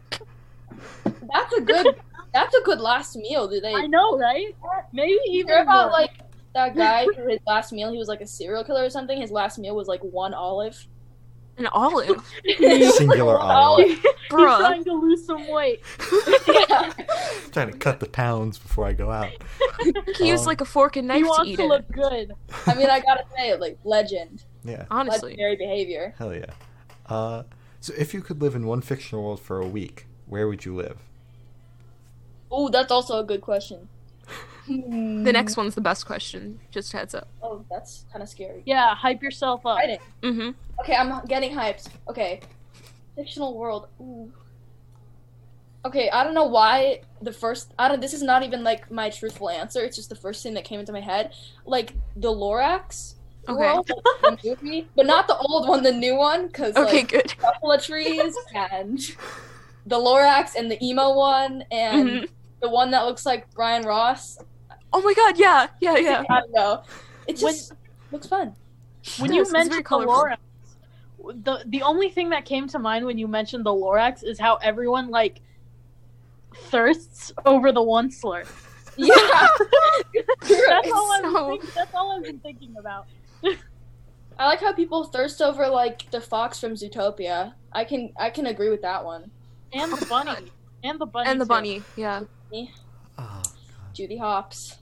That's 1.06 1.54
a 1.58 1.62
good. 1.62 1.96
That's 2.34 2.56
a 2.56 2.62
good 2.64 2.80
last 2.80 3.16
meal. 3.18 3.48
Do 3.48 3.60
they 3.60 3.74
I 3.74 3.88
know, 3.88 4.18
right? 4.18 4.56
Maybe 4.94 5.12
You 5.12 5.22
even 5.42 5.48
hear 5.54 5.64
about 5.64 5.92
more. 5.92 6.00
like 6.00 6.12
that 6.54 6.76
guy 6.76 7.06
who 7.06 7.28
his 7.28 7.40
last 7.46 7.72
meal 7.74 7.92
he 7.92 7.98
was 7.98 8.08
like 8.08 8.22
a 8.22 8.28
serial 8.28 8.64
killer 8.64 8.86
or 8.86 8.90
something. 8.90 9.20
His 9.20 9.32
last 9.32 9.60
meal 9.60 9.76
was 9.76 9.88
like 9.88 10.02
one 10.02 10.34
olive. 10.34 10.88
An 11.62 11.68
olive. 11.74 12.26
Singular 12.96 13.38
olive. 13.40 13.88
He's 13.88 14.00
trying 14.30 14.84
to 14.86 14.94
lose 14.94 15.24
some 15.26 15.48
weight. 15.52 15.82
yeah. 16.48 16.92
trying 17.52 17.72
to 17.72 17.78
cut 17.78 18.00
the 18.00 18.08
pounds 18.10 18.58
before 18.58 18.86
I 18.88 18.94
go 18.94 19.12
out. 19.12 19.30
He 20.18 20.28
used 20.28 20.42
Um, 20.44 20.48
like 20.48 20.62
a 20.62 20.66
fork 20.66 20.96
and 20.96 21.12
He 21.12 21.20
knife 21.20 21.24
to 21.24 21.30
wants 21.30 21.50
eat 21.52 21.56
to 21.58 21.64
it. 21.64 21.68
look 21.68 21.92
good. 21.92 22.34
I 22.66 22.74
mean, 22.74 22.90
I 22.90 23.00
gotta 23.00 23.24
say, 23.38 23.56
like 23.58 23.78
legend, 23.84 24.44
Yeah. 24.64 24.86
Honestly. 24.90 25.32
legendary 25.34 25.56
behavior. 25.58 26.16
Hell 26.18 26.34
yeah. 26.34 26.46
Uh, 27.08 27.44
so 27.80 27.94
if 27.98 28.14
you 28.14 28.22
could 28.22 28.42
live 28.42 28.56
in 28.56 28.66
one 28.66 28.82
fictional 28.82 29.24
world 29.24 29.40
for 29.40 29.60
a 29.62 29.68
week, 29.68 30.08
where 30.26 30.48
would 30.48 30.66
you 30.66 30.76
live? 30.76 30.98
Oh, 32.50 32.70
that's 32.70 32.92
also 32.92 33.20
a 33.20 33.24
good 33.24 33.42
question. 33.42 33.88
The 34.68 35.32
next 35.34 35.58
one's 35.58 35.76
the 35.76 35.82
best 35.82 36.06
question. 36.06 36.60
Just 36.72 36.92
heads 36.94 37.14
up. 37.14 37.28
Oh, 37.42 37.66
that's 37.70 38.06
kind 38.12 38.24
of 38.24 38.30
scary. 38.30 38.64
Yeah, 38.66 38.96
hype 38.96 39.22
yourself 39.22 39.66
up. 39.66 39.80
Exciting. 39.80 40.00
Mm-hmm. 40.22 40.50
Okay, 40.82 40.96
I'm 40.96 41.26
getting 41.26 41.52
hyped. 41.52 41.90
Okay, 42.08 42.42
fictional 43.16 43.58
world. 43.58 43.88
Ooh. 44.00 44.32
Okay, 45.84 46.10
I 46.12 46.24
don't 46.24 46.36
know 46.36 46.46
why 46.46 47.02
the 47.22 47.32
first. 47.34 47.74
I 47.80 47.88
don't. 47.88 48.00
This 48.00 48.14
is 48.14 48.22
not 48.22 48.44
even 48.44 48.64
like 48.64 48.90
my 48.92 49.10
truthful 49.10 49.50
answer. 49.50 49.82
It's 49.84 49.96
just 49.96 50.10
the 50.10 50.16
first 50.16 50.44
thing 50.44 50.54
that 50.54 50.64
came 50.64 50.80
into 50.80 50.92
my 50.94 51.02
head. 51.02 51.34
Like 51.66 51.94
the 52.16 52.30
Lorax 52.30 53.16
Okay. 53.50 53.58
world, 53.60 53.90
like, 54.24 54.40
the 54.44 54.50
movie, 54.62 54.88
but 54.96 55.08
not 55.08 55.28
the 55.28 55.36
old 55.36 55.68
one, 55.68 55.82
the 55.82 55.92
new 55.92 56.16
one, 56.16 56.46
because 56.48 56.76
Okay, 56.76 56.98
like 56.98 57.08
good. 57.10 57.36
couple 57.40 57.72
of 57.72 57.84
trees 57.84 58.36
and 58.54 59.00
the 59.88 59.98
Lorax 59.98 60.54
and 60.56 60.70
the 60.70 60.78
emo 60.86 61.16
one 61.16 61.64
and 61.72 62.08
Mhm. 62.10 62.30
The 62.62 62.70
one 62.70 62.92
that 62.92 63.06
looks 63.06 63.26
like 63.26 63.52
Brian 63.54 63.84
Ross. 63.84 64.38
Oh 64.94 65.02
my 65.02 65.14
god, 65.14 65.38
yeah, 65.40 65.68
yeah, 65.80 65.98
yeah. 65.98 66.24
I 66.30 66.40
don't 66.42 66.52
know. 66.54 66.84
It 67.28 67.40
When- 67.42 67.54
just 67.54 67.74
looks 68.12 68.28
fun. 68.28 68.56
When 69.18 69.34
Yes, 69.34 69.48
you 69.48 69.54
mentioned 69.54 69.80
the 69.80 69.84
colorful. 69.84 70.14
Lorax, 70.16 70.38
the 71.44 71.64
the 71.68 71.82
only 71.82 72.10
thing 72.10 72.30
that 72.30 72.46
came 72.46 72.68
to 72.68 72.78
mind 72.80 73.06
when 73.06 73.18
you 73.18 73.28
mentioned 73.28 73.66
the 73.66 73.72
Lorax 73.72 74.24
is 74.24 74.40
how 74.40 74.56
everyone 74.58 75.10
like 75.10 75.42
thirsts 76.56 77.32
over 77.46 77.72
the 77.72 77.82
Once-ler. 77.82 78.44
Yeah. 78.98 79.14
That's 80.42 80.92
all 80.92 81.12
I'm 81.14 81.32
so- 81.32 81.50
think- 81.50 81.74
that's 81.74 81.94
all 81.96 82.12
I've 82.18 82.24
been 82.24 82.40
thinking 82.40 82.76
about. 82.78 83.08
I 84.40 84.46
like 84.48 84.60
how 84.60 84.74
people 84.74 85.04
thirst 85.06 85.42
over 85.42 85.68
like 85.68 86.10
the 86.12 86.20
fox 86.22 86.60
from 86.60 86.74
Zootopia. 86.74 87.54
I 87.72 87.86
can 87.86 88.12
I 88.18 88.30
can 88.30 88.48
agree 88.48 88.70
with 88.70 88.82
that 88.82 89.04
one. 89.04 89.32
And 89.74 89.92
the 89.94 90.06
bunny. 90.06 90.52
And 90.84 91.00
the 91.00 91.06
bunny. 91.06 91.30
And 91.30 91.40
the 91.40 91.46
too. 91.46 91.50
bunny, 91.50 91.84
yeah. 91.96 92.22
Oh, 93.18 93.42
Judy 93.94 94.18
Hopps. 94.18 94.78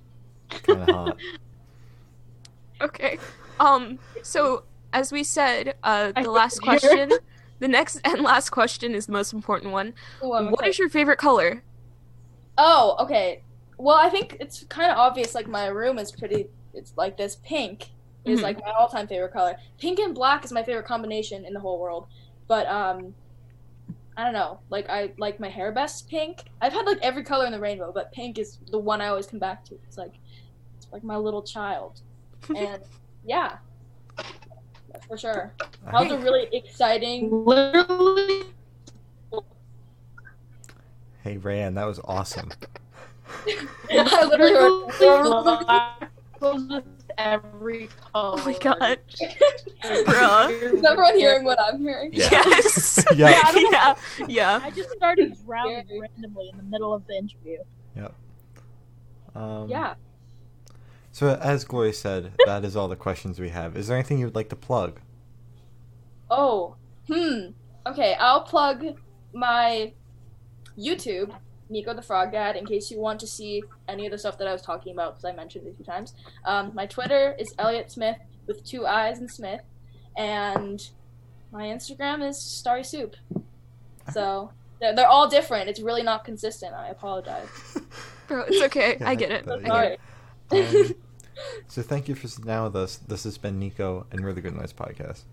kind 0.50 0.82
of 0.84 0.90
hot. 0.90 1.18
Okay. 2.82 3.18
Um, 3.60 4.00
so 4.24 4.64
as 4.94 5.12
we 5.12 5.24
said, 5.24 5.76
uh 5.84 6.12
I 6.16 6.24
the 6.24 6.32
last 6.32 6.62
question 6.62 7.12
the 7.60 7.68
next 7.68 8.00
and 8.06 8.22
last 8.22 8.50
question 8.52 8.96
is 8.96 9.06
the 9.06 9.12
most 9.12 9.34
important 9.34 9.72
one. 9.74 9.94
Ooh, 10.24 10.30
What 10.30 10.54
excited. 10.54 10.70
is 10.70 10.80
your 10.80 10.90
favorite 10.90 11.18
color? 11.18 11.64
Oh, 12.58 12.96
okay. 13.00 13.44
Well, 13.78 13.98
I 13.98 14.10
think 14.10 14.38
it's 14.40 14.64
kind 14.66 14.92
of 14.92 14.98
obvious. 14.98 15.36
Like 15.36 15.48
my 15.48 15.68
room 15.68 15.98
is 16.00 16.12
pretty. 16.12 16.48
It's 16.74 16.94
like 16.98 17.18
this. 17.18 17.38
Pink 17.44 17.90
is 18.26 18.40
Mhm. 18.40 18.44
like 18.44 18.58
my 18.66 18.72
all-time 18.78 19.08
favorite 19.08 19.32
color. 19.34 19.56
Pink 19.78 20.00
and 20.00 20.14
black 20.14 20.44
is 20.46 20.52
my 20.52 20.64
favorite 20.64 20.86
combination 20.86 21.46
in 21.46 21.54
the 21.54 21.60
whole 21.60 21.80
world. 21.80 22.08
But 22.48 22.68
um, 22.68 23.14
I 24.20 24.26
don't 24.26 24.34
know. 24.34 24.60
Like 24.70 24.90
I 24.90 25.14
like 25.18 25.40
my 25.40 25.48
hair 25.48 25.72
best 25.72 26.10
pink. 26.10 26.44
I've 26.62 26.74
had 26.74 26.86
like 26.86 27.00
every 27.02 27.24
color 27.24 27.46
in 27.46 27.54
the 27.54 27.60
rainbow, 27.60 27.94
but 27.94 28.12
pink 28.12 28.38
is 28.38 28.58
the 28.70 28.78
one 28.78 29.00
I 29.00 29.08
always 29.08 29.26
come 29.26 29.40
back 29.40 29.64
to. 29.66 29.76
It's 29.88 29.98
like 29.98 30.16
it's 30.76 30.88
like 30.92 31.06
my 31.06 31.16
little 31.16 31.42
child. 31.42 32.02
And 32.56 32.82
yeah, 33.26 33.58
for 35.08 35.18
sure. 35.18 35.54
That 35.86 35.94
was 35.94 36.12
a 36.12 36.18
really 36.18 36.48
exciting. 36.52 37.30
Literally 37.46 38.44
Hey, 41.24 41.38
Rayanne, 41.38 41.76
that 41.76 41.86
was 41.86 42.00
awesome. 42.06 42.50
I 43.90 44.26
literally 44.26 44.90
heard. 47.20 47.42
black 47.42 47.44
goes 47.44 47.64
with 47.64 47.74
every 47.74 47.90
color. 48.14 48.40
Oh 48.40 48.46
my 48.46 48.58
god. 48.60 49.00
Bruh. 49.84 50.74
Is 50.74 50.84
everyone 50.84 51.18
hearing 51.18 51.44
what 51.44 51.60
I'm 51.62 51.80
hearing? 51.82 52.12
Yeah. 52.14 52.30
Yes. 52.32 53.06
Yeah. 53.16 53.42
yeah. 53.56 53.96
Yeah. 54.28 54.60
I 54.64 54.70
just 54.72 54.92
started 54.92 55.38
drowning 55.46 56.02
randomly 56.02 56.50
in 56.52 56.58
the 56.58 56.64
middle 56.64 56.94
of 56.94 57.06
the 57.08 57.16
interview. 57.16 57.58
Um, 59.36 59.70
Yeah. 59.70 59.94
So, 61.12 61.36
as 61.36 61.66
Gloria 61.66 61.94
said, 61.94 62.34
that 62.46 62.64
is 62.66 62.76
all 62.76 62.88
the 62.88 62.96
questions 62.96 63.40
we 63.40 63.50
have. 63.50 63.76
Is 63.76 63.88
there 63.88 63.98
anything 63.98 64.20
you 64.20 64.26
would 64.26 64.36
like 64.36 64.50
to 64.50 64.56
plug? 64.56 65.00
Oh, 66.30 66.76
hmm. 67.08 67.48
Okay, 67.88 68.16
I'll 68.20 68.42
plug 68.42 68.86
my 69.34 69.94
YouTube, 70.78 71.34
Nico 71.70 71.94
the 71.94 72.02
Frog 72.02 72.32
Dad, 72.32 72.56
in 72.56 72.66
case 72.66 72.90
you 72.90 73.00
want 73.00 73.20
to 73.20 73.28
see 73.28 73.64
any 73.88 74.06
of 74.06 74.12
the 74.12 74.18
stuff 74.18 74.38
that 74.40 74.48
I 74.48 74.54
was 74.54 74.62
talking 74.62 74.94
about, 74.94 75.14
because 75.16 75.26
I 75.26 75.36
mentioned 75.36 75.68
it 75.68 75.72
a 75.72 75.76
few 75.76 75.86
times. 75.86 76.14
Um, 76.46 76.72
my 76.74 76.86
Twitter 76.86 77.36
is 77.38 77.54
Elliot 77.60 77.92
Smith 77.92 78.18
with 78.48 78.64
two 78.66 78.86
I's 78.88 79.20
and 79.20 79.30
Smith, 79.30 79.62
and 80.18 80.82
my 81.52 81.66
Instagram 81.66 82.28
is 82.28 82.42
Starry 82.42 82.84
Soup. 82.84 83.16
So 84.12 84.52
they're, 84.82 84.96
they're 84.96 85.08
all 85.08 85.28
different. 85.30 85.70
It's 85.70 85.80
really 85.80 86.04
not 86.04 86.26
consistent. 86.26 86.74
I 86.74 86.90
apologize. 86.90 87.48
Bro, 88.28 88.46
it's 88.48 88.62
okay. 88.64 88.98
Yeah, 89.00 89.10
I 89.10 89.16
get 89.16 89.32
it. 89.32 89.46
but- 89.46 89.66
Sorry. 89.66 89.98
it. 90.52 90.76
Um, 90.76 90.96
so, 91.68 91.82
thank 91.82 92.08
you 92.08 92.16
for 92.16 92.28
sitting 92.28 92.46
down 92.46 92.66
with 92.66 92.76
us. 92.76 92.98
This 92.98 93.24
has 93.24 93.38
been 93.38 93.60
Nico 93.60 94.06
and 94.12 94.24
We're 94.24 94.34
the 94.34 94.42
Good 94.42 94.56
Noise 94.56 94.74
Podcast. 94.74 95.24